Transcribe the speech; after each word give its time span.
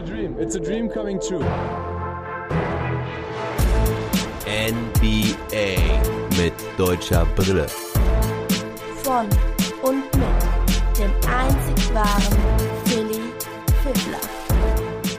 a 0.00 0.02
dream. 0.02 0.36
It's 0.38 0.54
a 0.56 0.60
dream 0.60 0.88
coming 0.88 1.20
true. 1.20 1.44
NBA 4.46 5.76
mit 6.38 6.54
deutscher 6.78 7.26
Brille. 7.36 7.66
Von 9.02 9.26
und 9.82 10.04
mit 10.16 10.98
dem 10.98 11.10
einzig 11.28 11.94
wahren 11.94 12.38
Philly 12.86 13.20
Fiddler. 13.82 14.20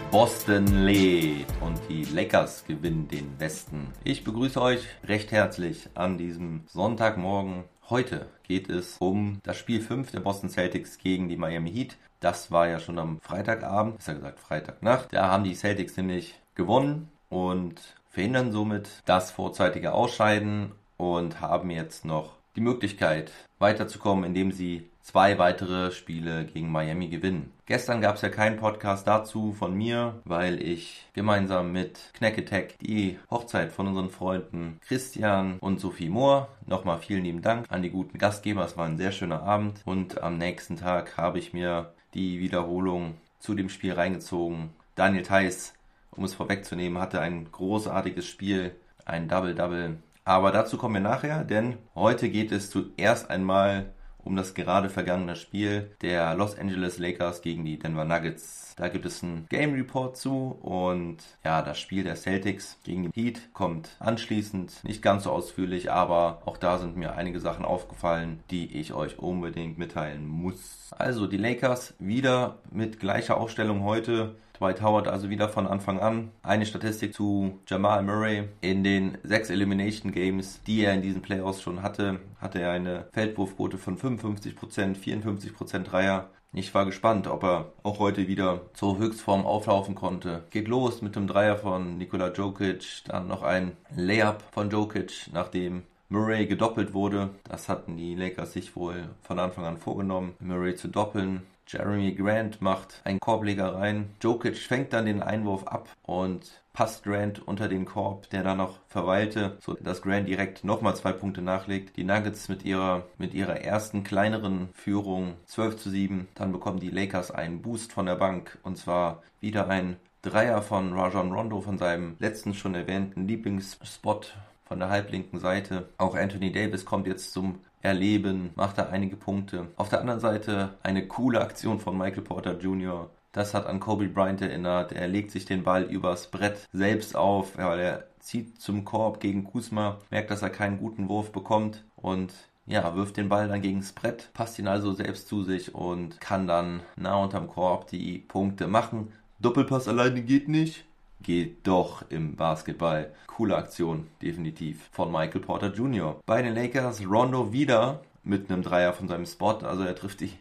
Boston 0.10 0.66
lädt 0.86 1.46
und 1.62 1.80
die 1.88 2.04
Lakers 2.06 2.66
gewinnen 2.66 3.08
den 3.08 3.40
Westen. 3.40 3.94
Ich 4.04 4.24
begrüße 4.24 4.60
euch 4.60 4.82
recht 5.04 5.32
herzlich 5.32 5.90
an 5.94 6.18
diesem 6.18 6.64
Sonntagmorgen. 6.68 7.66
Heute 7.90 8.28
geht 8.44 8.70
es 8.70 8.98
um 9.00 9.42
das 9.44 9.58
Spiel 9.58 9.82
5 9.82 10.12
der 10.12 10.22
Boston 10.22 10.50
Celtics 10.50 10.98
gegen 10.98 11.30
die 11.30 11.38
Miami 11.38 11.72
Heat. 11.72 11.98
Das 12.22 12.52
war 12.52 12.68
ja 12.68 12.80
schon 12.80 13.00
am 13.00 13.20
Freitagabend, 13.20 13.98
besser 13.98 14.14
gesagt 14.14 14.40
Freitagnacht. 14.40 15.12
Da 15.12 15.30
haben 15.30 15.44
die 15.44 15.56
Celtics 15.56 15.98
nämlich 15.98 16.40
gewonnen 16.54 17.10
und 17.30 17.82
verhindern 18.12 18.52
somit 18.52 19.02
das 19.06 19.32
vorzeitige 19.32 19.94
Ausscheiden 19.94 20.72
und 20.98 21.42
haben 21.42 21.72
jetzt 21.72 22.06
noch 22.06 22.34
die 22.56 22.62
Möglichkeit 22.62 23.32
weiterzukommen, 23.58 24.24
indem 24.24 24.52
sie 24.52 24.88
zwei 25.02 25.40
weitere 25.40 25.92
Spiele 25.92 26.46
gegen 26.46 26.72
Miami 26.72 27.08
gewinnen. 27.08 27.52
Gestern 27.66 28.02
gab 28.02 28.18
es 28.18 28.22
ja 28.22 28.30
keinen 28.30 28.58
Podcast 28.58 29.08
dazu 29.08 29.54
von 29.54 29.74
mir, 29.74 30.22
weil 30.26 30.62
ich 30.62 31.08
gemeinsam 31.14 31.72
mit 31.72 32.12
Knacketech 32.14 32.76
die 32.82 33.18
Hochzeit 33.32 33.72
von 33.72 33.88
unseren 33.88 34.12
Freunden 34.12 34.80
Christian 34.86 35.58
und 35.60 35.80
Sophie 35.80 36.10
Mohr, 36.10 36.50
nochmal 36.68 37.00
vielen 37.00 37.24
lieben 37.24 37.42
Dank 37.42 37.66
an 37.70 37.82
die 37.82 37.90
guten 37.90 38.20
Gastgeber, 38.20 38.64
es 38.64 38.78
war 38.78 38.86
ein 38.86 38.98
sehr 38.98 39.12
schöner 39.12 39.42
Abend 39.42 39.82
und 39.86 40.22
am 40.22 40.38
nächsten 40.38 40.76
Tag 40.76 41.18
habe 41.18 41.40
ich 41.40 41.54
mir 41.54 41.94
die 42.14 42.40
Wiederholung 42.40 43.16
zu 43.40 43.56
dem 43.56 43.70
Spiel 43.70 43.94
reingezogen. 43.94 44.70
Daniel 44.96 45.24
Theiss, 45.24 45.74
um 46.12 46.24
es 46.24 46.34
vorwegzunehmen, 46.34 47.02
hatte 47.02 47.22
ein 47.22 47.52
großartiges 47.52 48.26
Spiel, 48.26 48.76
ein 49.06 49.28
Double-Double. 49.28 49.98
Aber 50.24 50.52
dazu 50.52 50.78
kommen 50.78 50.96
wir 50.96 51.02
nachher, 51.02 51.44
denn 51.44 51.78
heute 51.96 52.30
geht 52.30 52.52
es 52.52 52.70
zuerst 52.70 53.30
einmal 53.30 53.94
um 54.24 54.36
das 54.36 54.54
gerade 54.54 54.90
vergangene 54.90 55.36
Spiel 55.36 55.92
der 56.02 56.34
Los 56.36 56.58
Angeles 56.58 56.98
Lakers 57.00 57.42
gegen 57.42 57.66
die 57.66 57.80
Denver 57.80 58.06
Nuggets. 58.06 58.74
Da 58.78 58.88
gibt 58.88 59.06
es 59.06 59.22
einen 59.22 59.48
Game 59.50 59.74
Report 59.74 60.18
zu 60.18 60.58
und 60.62 61.18
ja, 61.44 61.62
das 61.62 61.80
Spiel 61.80 62.04
der 62.04 62.16
Celtics 62.16 62.78
gegen 62.84 63.12
die 63.12 63.22
Heat 63.22 63.54
kommt 63.54 63.90
anschließend. 64.00 64.84
Nicht 64.84 65.02
ganz 65.02 65.24
so 65.24 65.32
ausführlich, 65.32 65.92
aber 65.92 66.42
auch 66.46 66.58
da 66.58 66.78
sind 66.78 66.98
mir 66.98 67.16
einige 67.16 67.40
Sachen 67.40 67.66
aufgefallen, 67.66 68.40
die 68.50 68.78
ich 68.78 68.94
euch 68.94 69.20
unbedingt 69.20 69.78
mitteilen 69.78 70.28
muss. 70.28 70.92
Also 70.98 71.28
die 71.28 71.38
Lakers 71.38 71.94
wieder 72.00 72.60
mit 72.72 73.00
gleicher 73.00 73.38
Aufstellung 73.38 73.84
heute. 73.84 74.36
Dwight 74.62 74.84
Howard 74.84 75.08
also 75.08 75.32
wieder 75.32 75.50
von 75.50 75.66
Anfang 75.66 76.00
an. 76.00 76.30
Eine 76.44 76.68
Statistik 76.68 77.16
zu 77.16 77.60
Jamal 77.66 78.04
Murray. 78.04 78.48
In 78.62 78.84
den 78.84 79.18
sechs 79.24 79.50
Elimination 79.50 80.12
Games, 80.12 80.62
die 80.68 80.84
er 80.84 80.94
in 80.94 81.02
diesen 81.02 81.24
Playoffs 81.24 81.64
schon 81.64 81.82
hatte, 81.82 82.20
hatte 82.40 82.62
er 82.62 82.70
eine 82.70 83.08
Feldwurfquote 83.12 83.80
von 83.80 83.98
55%, 83.98 84.96
54% 84.96 85.80
Dreier. 85.80 86.30
Ich 86.54 86.76
war 86.76 86.86
gespannt, 86.86 87.26
ob 87.26 87.44
er 87.44 87.72
auch 87.82 87.98
heute 87.98 88.28
wieder 88.28 88.62
zur 88.74 89.00
Höchstform 89.00 89.48
auflaufen 89.48 89.96
konnte. 89.96 90.44
Geht 90.52 90.68
los 90.68 91.02
mit 91.02 91.16
dem 91.16 91.26
Dreier 91.26 91.58
von 91.58 91.98
Nikola 91.98 92.32
Jokic, 92.32 93.02
dann 93.08 93.28
noch 93.28 93.42
ein 93.42 93.72
Layup 93.96 94.44
von 94.52 94.70
Jokic, 94.70 95.32
nachdem 95.34 95.82
Murray 96.10 96.46
gedoppelt 96.46 96.94
wurde. 96.94 97.30
Das 97.46 97.68
hatten 97.68 97.98
die 97.98 98.14
Lakers 98.14 98.54
sich 98.54 98.76
wohl 98.76 99.10
von 99.24 99.40
Anfang 99.40 99.66
an 99.66 99.78
vorgenommen, 99.78 100.36
Murray 100.40 100.76
zu 100.76 100.90
doppeln. 100.90 101.42
Jeremy 101.72 102.14
Grant 102.14 102.62
macht 102.62 103.02
einen 103.06 103.22
Korbleger 103.22 103.76
rein. 103.76 104.10
Jokic 104.22 104.58
fängt 104.58 104.92
dann 104.92 105.06
den 105.06 105.24
Einwurf 105.24 105.66
ab 105.68 105.88
und 106.04 106.62
passt 106.74 107.04
Grant 107.04 107.46
unter 107.48 107.70
den 107.70 107.86
Korb, 107.86 108.30
der 108.30 108.44
dann 108.44 108.58
noch 108.58 108.80
verweilte, 108.88 109.58
so 109.62 109.76
dass 109.76 110.02
Grant 110.02 110.28
direkt 110.28 110.66
nochmal 110.66 110.98
zwei 110.98 111.14
Punkte 111.14 111.42
nachlegt. 111.42 111.96
Die 111.96 112.04
Nuggets 112.04 112.50
mit 112.50 112.66
ihrer, 112.66 113.06
mit 113.18 113.34
ihrer 113.34 113.62
ersten 113.62 114.04
kleineren 114.04 114.70
Führung 114.74 115.36
12 115.46 115.78
zu 115.78 115.90
7. 115.90 116.28
Dann 116.36 116.52
bekommen 116.52 116.82
die 116.82 116.90
Lakers 116.90 117.32
einen 117.32 117.62
Boost 117.62 117.94
von 117.94 118.06
der 118.06 118.16
Bank 118.16 118.58
und 118.64 118.78
zwar 118.78 119.24
wieder 119.40 119.70
ein 119.70 119.96
Dreier 120.22 120.62
von 120.62 120.94
Rajon 120.94 121.32
Rondo 121.32 121.62
von 121.62 121.78
seinem 121.78 122.16
letzten 122.20 122.54
schon 122.54 122.76
erwähnten 122.76 123.28
Lieblingsspot 123.28 124.36
von 124.66 124.80
der 124.80 124.90
halblinken 124.90 125.40
Seite. 125.40 125.90
Auch 125.98 126.16
Anthony 126.16 126.52
Davis 126.52 126.86
kommt 126.86 127.08
jetzt 127.08 127.34
zum 127.34 127.60
Erleben, 127.82 128.52
macht 128.56 128.78
da 128.78 128.90
einige 128.90 129.16
Punkte. 129.16 129.68
Auf 129.76 129.90
der 129.90 130.02
anderen 130.02 130.20
Seite 130.20 130.76
eine 130.84 131.08
coole 131.08 131.42
Aktion 131.42 131.80
von 131.80 131.98
Michael 131.98 132.24
Porter 132.24 132.58
Jr. 132.58 133.10
Das 133.32 133.54
hat 133.54 133.66
an 133.66 133.80
Kobe 133.80 134.08
Bryant 134.08 134.42
erinnert. 134.42 134.92
Er 134.92 135.08
legt 135.08 135.32
sich 135.32 135.46
den 135.46 135.64
Ball 135.64 135.84
übers 135.84 136.28
Brett 136.28 136.68
selbst 136.74 137.16
auf, 137.16 137.58
weil 137.58 137.80
er 137.80 138.04
zieht 138.20 138.62
zum 138.62 138.86
Korb 138.86 139.20
gegen 139.20 139.44
Kuzma, 139.46 139.98
merkt, 140.10 140.32
dass 140.32 140.42
er 140.42 140.50
keinen 140.50 140.78
guten 140.78 141.10
Wurf 141.10 141.32
bekommt 141.32 141.84
und 141.96 142.34
ja, 142.68 142.96
wirft 142.96 143.18
den 143.18 143.30
Ball 143.30 143.48
dann 143.48 143.62
gegens 143.62 143.94
Brett, 143.94 144.30
passt 144.34 144.60
ihn 144.60 144.68
also 144.68 144.94
selbst 144.94 145.28
zu 145.28 145.44
sich 145.44 145.74
und 145.74 146.22
kann 146.22 146.48
dann 146.48 146.82
nah 146.96 147.16
unterm 147.16 147.48
Korb 147.48 147.88
die 147.88 148.20
Punkte 148.20 148.68
machen. 148.68 149.12
Doppelpass 149.40 149.88
alleine 149.88 150.22
geht 150.22 150.48
nicht 150.48 150.86
geht 151.24 151.68
doch 151.68 152.04
im 152.10 152.36
Basketball. 152.36 153.12
Coole 153.28 153.56
Aktion, 153.56 154.08
definitiv, 154.22 154.90
von 154.92 155.12
Michael 155.12 155.42
Porter 155.42 155.74
Jr. 155.74 156.20
Bei 156.26 156.42
den 156.42 156.54
Lakers 156.54 157.06
Rondo 157.06 157.54
wieder 157.54 158.02
mit 158.24 158.52
einem 158.52 158.62
Dreier 158.62 158.94
von 158.94 159.08
seinem 159.08 159.26
Spot, 159.26 159.60
also 159.64 159.84
er 159.84 159.96
trifft 159.96 160.22
die 160.22 160.32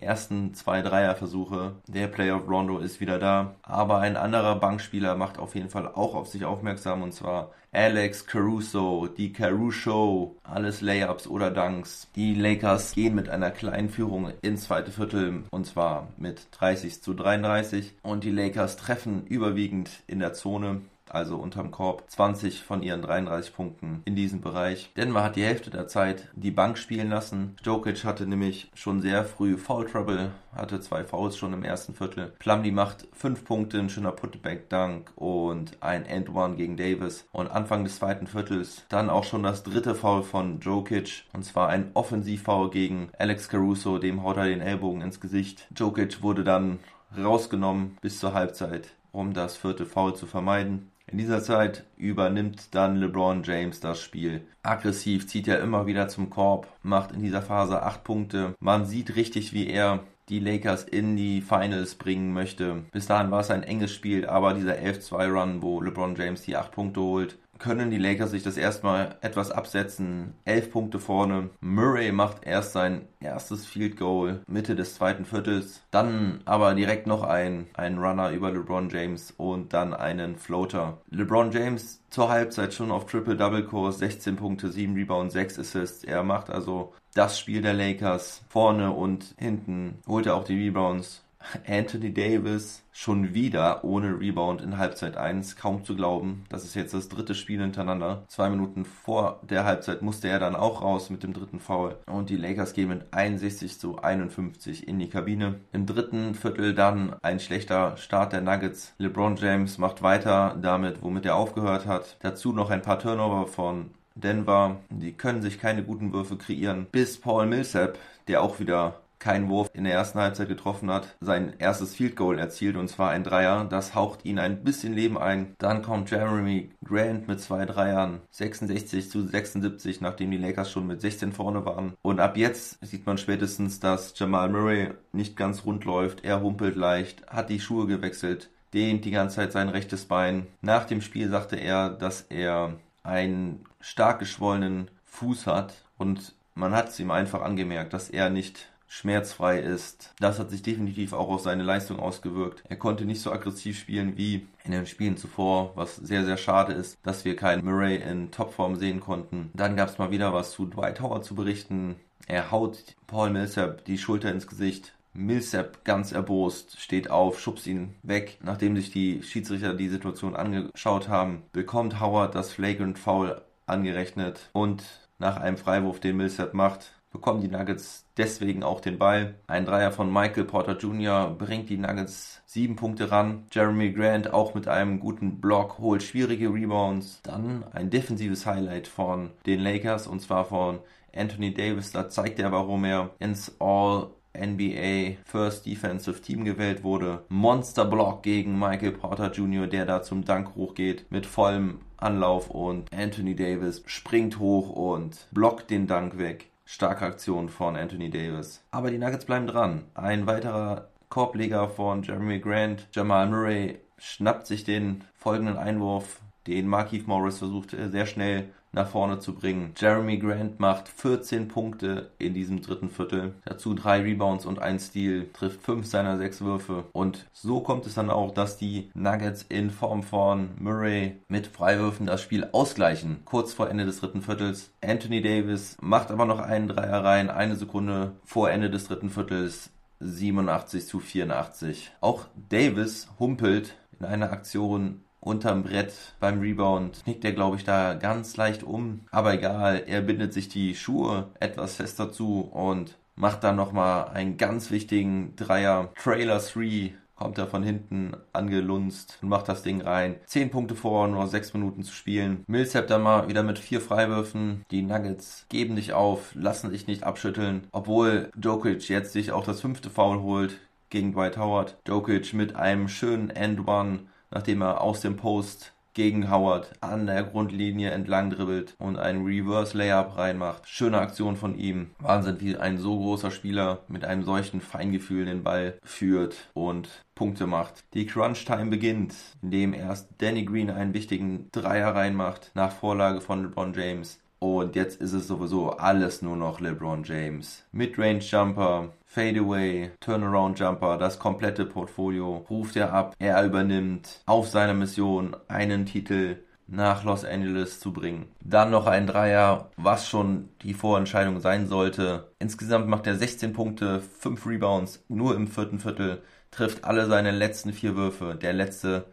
ersten 0.00 0.54
zwei 0.54 0.82
Dreierversuche. 0.82 1.72
Der 1.86 2.08
Player 2.08 2.36
of 2.36 2.48
Rondo 2.48 2.78
ist 2.78 3.00
wieder 3.00 3.18
da. 3.18 3.54
Aber 3.62 4.00
ein 4.00 4.16
anderer 4.16 4.56
Bankspieler 4.56 5.16
macht 5.16 5.38
auf 5.38 5.54
jeden 5.54 5.70
Fall 5.70 5.88
auch 5.88 6.14
auf 6.14 6.28
sich 6.28 6.44
aufmerksam 6.44 7.02
und 7.02 7.12
zwar 7.12 7.52
Alex 7.72 8.26
Caruso, 8.26 9.08
die 9.08 9.32
Caruso, 9.32 10.36
alles 10.44 10.80
Layups 10.80 11.26
oder 11.26 11.50
Dunks. 11.50 12.08
Die 12.14 12.34
Lakers 12.34 12.94
gehen 12.94 13.16
mit 13.16 13.28
einer 13.28 13.50
kleinen 13.50 13.88
Führung 13.88 14.32
ins 14.42 14.64
zweite 14.64 14.92
Viertel 14.92 15.42
und 15.50 15.66
zwar 15.66 16.08
mit 16.16 16.46
30 16.52 17.02
zu 17.02 17.14
33 17.14 17.94
und 18.02 18.22
die 18.22 18.30
Lakers 18.30 18.76
treffen 18.76 19.26
überwiegend 19.26 19.90
in 20.06 20.20
der 20.20 20.34
Zone 20.34 20.82
also 21.10 21.36
unterm 21.36 21.70
Korb, 21.70 22.04
20 22.08 22.62
von 22.62 22.82
ihren 22.82 23.02
33 23.02 23.54
Punkten 23.54 24.02
in 24.04 24.16
diesem 24.16 24.40
Bereich. 24.40 24.92
Denver 24.96 25.22
hat 25.22 25.36
die 25.36 25.44
Hälfte 25.44 25.70
der 25.70 25.86
Zeit 25.88 26.28
die 26.34 26.50
Bank 26.50 26.78
spielen 26.78 27.10
lassen. 27.10 27.56
Jokic 27.62 28.04
hatte 28.04 28.26
nämlich 28.26 28.70
schon 28.74 29.00
sehr 29.00 29.24
früh 29.24 29.56
Foul 29.56 29.86
Trouble, 29.86 30.30
hatte 30.54 30.80
zwei 30.80 31.04
Fouls 31.04 31.36
schon 31.36 31.52
im 31.52 31.64
ersten 31.64 31.94
Viertel. 31.94 32.32
Plumlee 32.38 32.70
macht 32.70 33.06
5 33.12 33.44
Punkte, 33.44 33.78
ein 33.78 33.90
schöner 33.90 34.12
Putback 34.12 34.68
Dunk 34.70 35.12
und 35.16 35.76
ein 35.80 36.06
End 36.06 36.34
One 36.34 36.56
gegen 36.56 36.76
Davis. 36.76 37.26
Und 37.32 37.50
Anfang 37.50 37.84
des 37.84 37.96
zweiten 37.96 38.26
Viertels 38.26 38.84
dann 38.88 39.10
auch 39.10 39.24
schon 39.24 39.42
das 39.42 39.62
dritte 39.62 39.94
Foul 39.94 40.22
von 40.22 40.60
Jokic 40.60 41.24
und 41.32 41.44
zwar 41.44 41.68
ein 41.68 41.90
Offensivfoul 41.94 42.70
gegen 42.70 43.10
Alex 43.18 43.48
Caruso, 43.48 43.98
dem 43.98 44.22
haut 44.22 44.36
er 44.36 44.46
den 44.46 44.60
Ellbogen 44.60 45.02
ins 45.02 45.20
Gesicht. 45.20 45.66
Jokic 45.76 46.22
wurde 46.22 46.44
dann 46.44 46.78
rausgenommen 47.16 47.98
bis 48.00 48.18
zur 48.18 48.34
Halbzeit, 48.34 48.90
um 49.12 49.34
das 49.34 49.56
vierte 49.56 49.86
Foul 49.86 50.14
zu 50.14 50.26
vermeiden. 50.26 50.90
In 51.06 51.18
dieser 51.18 51.42
Zeit 51.42 51.84
übernimmt 51.96 52.74
dann 52.74 52.96
LeBron 52.96 53.42
James 53.42 53.80
das 53.80 54.00
Spiel. 54.00 54.46
Aggressiv 54.62 55.26
zieht 55.26 55.46
er 55.46 55.60
immer 55.60 55.86
wieder 55.86 56.08
zum 56.08 56.30
Korb, 56.30 56.66
macht 56.82 57.12
in 57.12 57.22
dieser 57.22 57.42
Phase 57.42 57.82
8 57.82 58.02
Punkte. 58.02 58.54
Man 58.58 58.86
sieht 58.86 59.14
richtig, 59.14 59.52
wie 59.52 59.68
er 59.68 60.00
die 60.28 60.40
Lakers 60.40 60.84
in 60.84 61.16
die 61.16 61.40
Finals 61.40 61.94
bringen 61.94 62.32
möchte. 62.32 62.84
Bis 62.92 63.06
dahin 63.06 63.30
war 63.30 63.40
es 63.40 63.50
ein 63.50 63.62
enges 63.62 63.92
Spiel, 63.92 64.26
aber 64.26 64.54
dieser 64.54 64.74
11-2-Run, 64.74 65.62
wo 65.62 65.80
LeBron 65.80 66.16
James 66.16 66.42
die 66.42 66.56
8 66.56 66.72
Punkte 66.72 67.00
holt, 67.00 67.38
können 67.58 67.90
die 67.90 67.98
Lakers 67.98 68.30
sich 68.30 68.42
das 68.42 68.56
erstmal 68.56 69.16
etwas 69.20 69.50
absetzen. 69.50 70.34
Elf 70.44 70.70
Punkte 70.70 70.98
vorne. 70.98 71.50
Murray 71.60 72.12
macht 72.12 72.44
erst 72.44 72.72
sein 72.72 73.08
erstes 73.20 73.66
Field 73.66 73.96
Goal 73.96 74.42
Mitte 74.46 74.74
des 74.74 74.94
zweiten 74.94 75.24
Viertels. 75.24 75.82
Dann 75.90 76.40
aber 76.44 76.74
direkt 76.74 77.06
noch 77.06 77.22
ein, 77.22 77.66
ein 77.74 77.98
Runner 77.98 78.30
über 78.30 78.50
LeBron 78.50 78.90
James 78.90 79.32
und 79.36 79.72
dann 79.72 79.94
einen 79.94 80.36
Floater. 80.36 80.98
LeBron 81.10 81.52
James 81.52 82.02
zur 82.10 82.28
Halbzeit 82.28 82.74
schon 82.74 82.90
auf 82.90 83.06
Triple-Double-Kurs. 83.06 83.98
16 83.98 84.36
Punkte, 84.36 84.70
7 84.70 84.94
Rebounds, 84.94 85.34
6 85.34 85.58
Assists. 85.58 86.04
Er 86.04 86.22
macht 86.22 86.50
also 86.50 86.92
das 87.14 87.38
Spiel 87.38 87.62
der 87.62 87.74
Lakers 87.74 88.42
vorne 88.48 88.90
und 88.90 89.34
hinten. 89.38 89.98
Holt 90.06 90.26
er 90.26 90.34
auch 90.34 90.44
die 90.44 90.62
Rebounds. 90.62 91.22
Anthony 91.66 92.12
Davis 92.12 92.82
schon 92.90 93.34
wieder 93.34 93.84
ohne 93.84 94.18
Rebound 94.18 94.62
in 94.62 94.78
Halbzeit 94.78 95.16
1. 95.16 95.56
Kaum 95.56 95.84
zu 95.84 95.94
glauben. 95.94 96.44
Das 96.48 96.64
ist 96.64 96.74
jetzt 96.74 96.94
das 96.94 97.08
dritte 97.08 97.34
Spiel 97.34 97.60
hintereinander. 97.60 98.24
Zwei 98.28 98.48
Minuten 98.48 98.84
vor 98.84 99.40
der 99.42 99.64
Halbzeit 99.64 100.00
musste 100.00 100.28
er 100.28 100.38
dann 100.38 100.56
auch 100.56 100.80
raus 100.80 101.10
mit 101.10 101.22
dem 101.22 101.34
dritten 101.34 101.60
Foul. 101.60 101.96
Und 102.06 102.30
die 102.30 102.36
Lakers 102.36 102.72
gehen 102.72 102.88
mit 102.88 103.12
61 103.12 103.78
zu 103.78 103.98
51 103.98 104.88
in 104.88 104.98
die 104.98 105.10
Kabine. 105.10 105.60
Im 105.72 105.86
dritten 105.86 106.34
Viertel 106.34 106.74
dann 106.74 107.16
ein 107.22 107.40
schlechter 107.40 107.96
Start 107.98 108.32
der 108.32 108.40
Nuggets. 108.40 108.94
LeBron 108.98 109.36
James 109.36 109.78
macht 109.78 110.02
weiter 110.02 110.56
damit, 110.60 111.02
womit 111.02 111.26
er 111.26 111.36
aufgehört 111.36 111.86
hat. 111.86 112.16
Dazu 112.20 112.52
noch 112.52 112.70
ein 112.70 112.82
paar 112.82 112.98
Turnover 112.98 113.46
von 113.46 113.90
Denver. 114.14 114.80
Die 114.90 115.12
können 115.12 115.42
sich 115.42 115.60
keine 115.60 115.84
guten 115.84 116.12
Würfe 116.12 116.36
kreieren. 116.36 116.86
Bis 116.90 117.20
Paul 117.20 117.46
Millsap, 117.46 117.98
der 118.28 118.42
auch 118.42 118.60
wieder 118.60 119.00
keinen 119.24 119.48
Wurf 119.48 119.70
in 119.72 119.84
der 119.84 119.94
ersten 119.94 120.18
Halbzeit 120.18 120.48
getroffen 120.48 120.90
hat, 120.90 121.16
sein 121.20 121.54
erstes 121.58 121.94
Field 121.94 122.14
Goal 122.14 122.38
erzielt 122.38 122.76
und 122.76 122.88
zwar 122.88 123.10
ein 123.10 123.24
Dreier. 123.24 123.64
Das 123.64 123.94
haucht 123.94 124.26
ihn 124.26 124.38
ein 124.38 124.62
bisschen 124.64 124.92
Leben 124.92 125.16
ein. 125.16 125.54
Dann 125.58 125.80
kommt 125.80 126.10
Jeremy 126.10 126.70
Grant 126.84 127.26
mit 127.26 127.40
zwei 127.40 127.64
Dreiern, 127.64 128.20
66 128.32 129.10
zu 129.10 129.26
76, 129.26 130.02
nachdem 130.02 130.30
die 130.30 130.36
Lakers 130.36 130.70
schon 130.70 130.86
mit 130.86 131.00
16 131.00 131.32
vorne 131.32 131.64
waren. 131.64 131.94
Und 132.02 132.20
ab 132.20 132.36
jetzt 132.36 132.84
sieht 132.84 133.06
man 133.06 133.16
spätestens, 133.16 133.80
dass 133.80 134.18
Jamal 134.18 134.50
Murray 134.50 134.90
nicht 135.12 135.38
ganz 135.38 135.64
rund 135.64 135.86
läuft. 135.86 136.22
Er 136.22 136.42
humpelt 136.42 136.76
leicht, 136.76 137.26
hat 137.26 137.48
die 137.48 137.60
Schuhe 137.60 137.86
gewechselt, 137.86 138.50
dehnt 138.74 139.06
die 139.06 139.10
ganze 139.10 139.36
Zeit 139.36 139.52
sein 139.52 139.70
rechtes 139.70 140.04
Bein. 140.04 140.48
Nach 140.60 140.84
dem 140.84 141.00
Spiel 141.00 141.30
sagte 141.30 141.56
er, 141.56 141.88
dass 141.88 142.26
er 142.28 142.74
einen 143.04 143.64
stark 143.80 144.18
geschwollenen 144.18 144.90
Fuß 145.04 145.46
hat 145.46 145.74
und 145.96 146.34
man 146.54 146.74
hat 146.74 146.88
es 146.88 146.98
ihm 146.98 147.10
einfach 147.10 147.42
angemerkt, 147.42 147.92
dass 147.92 148.10
er 148.10 148.30
nicht 148.30 148.68
schmerzfrei 148.86 149.58
ist. 149.58 150.14
Das 150.20 150.38
hat 150.38 150.50
sich 150.50 150.62
definitiv 150.62 151.12
auch 151.12 151.28
auf 151.28 151.40
seine 151.40 151.64
Leistung 151.64 151.98
ausgewirkt. 151.98 152.62
Er 152.68 152.76
konnte 152.76 153.04
nicht 153.04 153.20
so 153.20 153.32
aggressiv 153.32 153.78
spielen 153.78 154.16
wie 154.16 154.46
in 154.62 154.70
den 154.70 154.86
Spielen 154.86 155.16
zuvor, 155.16 155.72
was 155.74 155.96
sehr, 155.96 156.24
sehr 156.24 156.36
schade 156.36 156.72
ist, 156.72 156.96
dass 157.02 157.24
wir 157.24 157.34
keinen 157.34 157.64
Murray 157.64 157.96
in 157.96 158.30
Topform 158.30 158.76
sehen 158.76 159.00
konnten. 159.00 159.50
Dann 159.54 159.76
gab 159.76 159.88
es 159.88 159.98
mal 159.98 160.12
wieder 160.12 160.32
was 160.32 160.52
zu 160.52 160.66
Dwight 160.66 161.00
Howard 161.00 161.24
zu 161.24 161.34
berichten. 161.34 161.96
Er 162.26 162.52
haut 162.52 162.78
Paul 163.08 163.30
Millsap 163.30 163.84
die 163.84 163.98
Schulter 163.98 164.30
ins 164.30 164.46
Gesicht. 164.46 164.94
Millsap 165.14 165.84
ganz 165.84 166.12
erbost, 166.12 166.80
steht 166.80 167.10
auf, 167.10 167.40
schubst 167.40 167.66
ihn 167.66 167.94
weg. 168.02 168.38
Nachdem 168.42 168.76
sich 168.76 168.90
die 168.90 169.22
Schiedsrichter 169.22 169.74
die 169.74 169.88
Situation 169.88 170.36
angeschaut 170.36 171.08
haben, 171.08 171.42
bekommt 171.52 172.00
Howard 172.00 172.34
das 172.34 172.52
Flagrant 172.52 172.98
Foul 172.98 173.40
angerechnet 173.66 174.50
und 174.52 174.84
nach 175.18 175.36
einem 175.36 175.56
Freiwurf, 175.56 176.00
den 176.00 176.16
Millsap 176.16 176.54
macht, 176.54 176.92
bekommen 177.12 177.40
die 177.40 177.48
Nuggets 177.48 178.04
deswegen 178.16 178.64
auch 178.64 178.80
den 178.80 178.98
Ball. 178.98 179.36
Ein 179.46 179.64
Dreier 179.64 179.92
von 179.92 180.12
Michael 180.12 180.44
Porter 180.44 180.76
Jr. 180.76 181.30
bringt 181.30 181.70
die 181.70 181.78
Nuggets 181.78 182.42
sieben 182.44 182.74
Punkte 182.74 183.10
ran. 183.12 183.44
Jeremy 183.52 183.92
Grant 183.92 184.34
auch 184.34 184.54
mit 184.54 184.66
einem 184.66 184.98
guten 184.98 185.40
Block 185.40 185.78
holt 185.78 186.02
schwierige 186.02 186.52
Rebounds. 186.52 187.22
Dann 187.22 187.64
ein 187.72 187.90
defensives 187.90 188.44
Highlight 188.44 188.88
von 188.88 189.30
den 189.46 189.60
Lakers 189.60 190.08
und 190.08 190.20
zwar 190.20 190.44
von 190.44 190.80
Anthony 191.14 191.54
Davis. 191.54 191.92
Da 191.92 192.08
zeigt 192.08 192.40
er, 192.40 192.50
warum 192.50 192.84
er 192.84 193.10
ins 193.20 193.54
All 193.60 194.08
NBA 194.38 195.16
First 195.24 195.66
Defensive 195.66 196.20
Team 196.20 196.44
gewählt 196.44 196.82
wurde. 196.82 197.24
Monster 197.28 197.84
Block 197.84 198.22
gegen 198.22 198.58
Michael 198.58 198.92
Porter 198.92 199.30
Jr., 199.32 199.66
der 199.66 199.86
da 199.86 200.02
zum 200.02 200.24
Dank 200.24 200.54
hochgeht 200.54 201.06
mit 201.10 201.26
vollem 201.26 201.80
Anlauf 201.96 202.50
und 202.50 202.92
Anthony 202.92 203.34
Davis 203.34 203.82
springt 203.86 204.38
hoch 204.38 204.70
und 204.70 205.26
blockt 205.30 205.70
den 205.70 205.86
Dank 205.86 206.18
weg. 206.18 206.50
Starke 206.66 207.04
Aktion 207.04 207.48
von 207.48 207.76
Anthony 207.76 208.10
Davis. 208.10 208.62
Aber 208.70 208.90
die 208.90 208.98
Nuggets 208.98 209.26
bleiben 209.26 209.46
dran. 209.46 209.84
Ein 209.94 210.26
weiterer 210.26 210.88
Korbleger 211.08 211.68
von 211.68 212.02
Jeremy 212.02 212.40
Grant. 212.40 212.88
Jamal 212.92 213.28
Murray 213.28 213.78
schnappt 213.98 214.46
sich 214.46 214.64
den 214.64 215.04
folgenden 215.14 215.56
Einwurf, 215.56 216.20
den 216.46 216.66
Markeith 216.66 217.06
Morris 217.06 217.38
versucht 217.38 217.70
sehr 217.70 218.06
schnell 218.06 218.50
nach 218.74 218.88
vorne 218.88 219.18
zu 219.18 219.34
bringen. 219.34 219.72
Jeremy 219.76 220.18
Grant 220.18 220.60
macht 220.60 220.88
14 220.88 221.48
Punkte 221.48 222.10
in 222.18 222.34
diesem 222.34 222.62
dritten 222.62 222.90
Viertel. 222.90 223.34
Dazu 223.44 223.74
drei 223.74 224.00
Rebounds 224.00 224.46
und 224.46 224.58
ein 224.58 224.78
Steal, 224.78 225.26
trifft 225.32 225.62
fünf 225.62 225.86
seiner 225.86 226.18
sechs 226.18 226.40
Würfe. 226.40 226.84
Und 226.92 227.26
so 227.32 227.60
kommt 227.60 227.86
es 227.86 227.94
dann 227.94 228.10
auch, 228.10 228.32
dass 228.32 228.56
die 228.56 228.90
Nuggets 228.94 229.44
in 229.48 229.70
Form 229.70 230.02
von 230.02 230.50
Murray 230.58 231.16
mit 231.28 231.46
Freiwürfen 231.46 232.06
das 232.06 232.22
Spiel 232.22 232.48
ausgleichen. 232.52 233.20
Kurz 233.24 233.52
vor 233.52 233.70
Ende 233.70 233.86
des 233.86 234.00
dritten 234.00 234.22
Viertels. 234.22 234.72
Anthony 234.84 235.22
Davis 235.22 235.76
macht 235.80 236.10
aber 236.10 236.26
noch 236.26 236.40
einen 236.40 236.68
Dreier 236.68 237.04
rein, 237.04 237.30
eine 237.30 237.56
Sekunde 237.56 238.12
vor 238.24 238.50
Ende 238.50 238.70
des 238.70 238.86
dritten 238.86 239.10
Viertels. 239.10 239.70
87 240.00 240.86
zu 240.86 241.00
84. 241.00 241.92
Auch 242.00 242.26
Davis 242.48 243.08
humpelt 243.18 243.76
in 243.98 244.06
einer 244.06 244.32
Aktion 244.32 245.02
unterm 245.24 245.62
Brett 245.62 245.92
beim 246.20 246.40
Rebound 246.40 247.02
knickt 247.04 247.24
er, 247.24 247.32
glaube 247.32 247.56
ich, 247.56 247.64
da 247.64 247.94
ganz 247.94 248.36
leicht 248.36 248.62
um. 248.62 249.00
Aber 249.10 249.34
egal, 249.34 249.84
er 249.86 250.02
bindet 250.02 250.32
sich 250.32 250.48
die 250.48 250.74
Schuhe 250.74 251.28
etwas 251.40 251.76
fester 251.76 252.12
zu 252.12 252.40
und 252.40 252.96
macht 253.16 253.44
dann 253.44 253.56
nochmal 253.56 254.08
einen 254.08 254.36
ganz 254.36 254.70
wichtigen 254.70 255.34
Dreier. 255.36 255.92
Trailer 255.94 256.38
3 256.38 256.94
kommt 257.16 257.38
er 257.38 257.46
von 257.46 257.62
hinten 257.62 258.16
angelunzt 258.32 259.18
und 259.22 259.28
macht 259.28 259.48
das 259.48 259.62
Ding 259.62 259.80
rein. 259.80 260.16
Zehn 260.26 260.50
Punkte 260.50 260.74
vor, 260.74 261.06
nur 261.08 261.26
sechs 261.28 261.54
Minuten 261.54 261.82
zu 261.82 261.92
spielen. 261.92 262.44
Millsap 262.46 262.88
dann 262.88 263.02
mal 263.02 263.28
wieder 263.28 263.42
mit 263.42 263.58
vier 263.58 263.80
Freiwürfen. 263.80 264.64
Die 264.70 264.82
Nuggets 264.82 265.46
geben 265.48 265.74
nicht 265.74 265.92
auf, 265.92 266.34
lassen 266.34 266.70
sich 266.70 266.86
nicht 266.86 267.04
abschütteln. 267.04 267.68
Obwohl 267.72 268.30
Jokic 268.40 268.88
jetzt 268.88 269.12
sich 269.12 269.32
auch 269.32 269.44
das 269.44 269.60
fünfte 269.60 269.90
Foul 269.90 270.22
holt 270.22 270.58
gegen 270.90 271.12
Dwight 271.12 271.38
Howard. 271.38 271.76
Jokic 271.86 272.34
mit 272.34 272.56
einem 272.56 272.88
schönen 272.88 273.30
End-One 273.30 274.00
nachdem 274.34 274.62
er 274.62 274.82
aus 274.82 275.00
dem 275.00 275.16
Post 275.16 275.72
gegen 275.94 276.30
Howard 276.30 276.72
an 276.80 277.06
der 277.06 277.22
Grundlinie 277.22 277.90
entlang 277.92 278.30
dribbelt 278.30 278.74
und 278.78 278.98
einen 278.98 279.24
Reverse 279.24 279.78
Layup 279.78 280.18
reinmacht. 280.18 280.68
Schöne 280.68 280.98
Aktion 280.98 281.36
von 281.36 281.56
ihm. 281.56 281.90
Wahnsinn, 282.00 282.40
wie 282.40 282.56
ein 282.56 282.78
so 282.78 282.98
großer 282.98 283.30
Spieler 283.30 283.78
mit 283.88 284.04
einem 284.04 284.24
solchen 284.24 284.60
Feingefühl 284.60 285.24
den 285.24 285.44
Ball 285.44 285.78
führt 285.84 286.48
und 286.52 286.88
Punkte 287.14 287.46
macht. 287.46 287.84
Die 287.94 288.06
Crunch 288.06 288.44
Time 288.44 288.66
beginnt, 288.66 289.14
indem 289.40 289.72
erst 289.72 290.08
Danny 290.18 290.44
Green 290.44 290.68
einen 290.68 290.94
wichtigen 290.94 291.48
Dreier 291.52 291.94
reinmacht 291.94 292.50
nach 292.54 292.72
Vorlage 292.72 293.20
von 293.20 293.44
LeBron 293.44 293.72
James. 293.72 294.18
Und 294.40 294.76
jetzt 294.76 295.00
ist 295.00 295.14
es 295.14 295.26
sowieso 295.26 295.70
alles 295.70 296.20
nur 296.20 296.36
noch 296.36 296.60
LeBron 296.60 297.04
James. 297.04 297.64
Midrange 297.72 298.18
Jumper, 298.18 298.92
Fadeaway, 299.14 299.92
Turnaround 300.00 300.58
Jumper, 300.58 300.98
das 300.98 301.20
komplette 301.20 301.66
Portfolio 301.66 302.44
ruft 302.50 302.74
er 302.74 302.92
ab. 302.92 303.14
Er 303.20 303.44
übernimmt 303.44 304.20
auf 304.26 304.48
seiner 304.48 304.74
Mission 304.74 305.36
einen 305.46 305.86
Titel 305.86 306.42
nach 306.66 307.04
Los 307.04 307.24
Angeles 307.24 307.78
zu 307.78 307.92
bringen. 307.92 308.26
Dann 308.40 308.72
noch 308.72 308.88
ein 308.88 309.06
Dreier, 309.06 309.70
was 309.76 310.08
schon 310.08 310.48
die 310.62 310.74
Vorentscheidung 310.74 311.38
sein 311.38 311.68
sollte. 311.68 312.32
Insgesamt 312.40 312.88
macht 312.88 313.06
er 313.06 313.14
16 313.14 313.52
Punkte, 313.52 314.00
5 314.00 314.46
Rebounds, 314.46 315.04
nur 315.06 315.36
im 315.36 315.46
vierten 315.46 315.78
Viertel, 315.78 316.20
trifft 316.50 316.82
alle 316.82 317.06
seine 317.06 317.30
letzten 317.30 317.72
vier 317.72 317.94
Würfe. 317.94 318.34
Der 318.34 318.52
letzte 318.52 319.04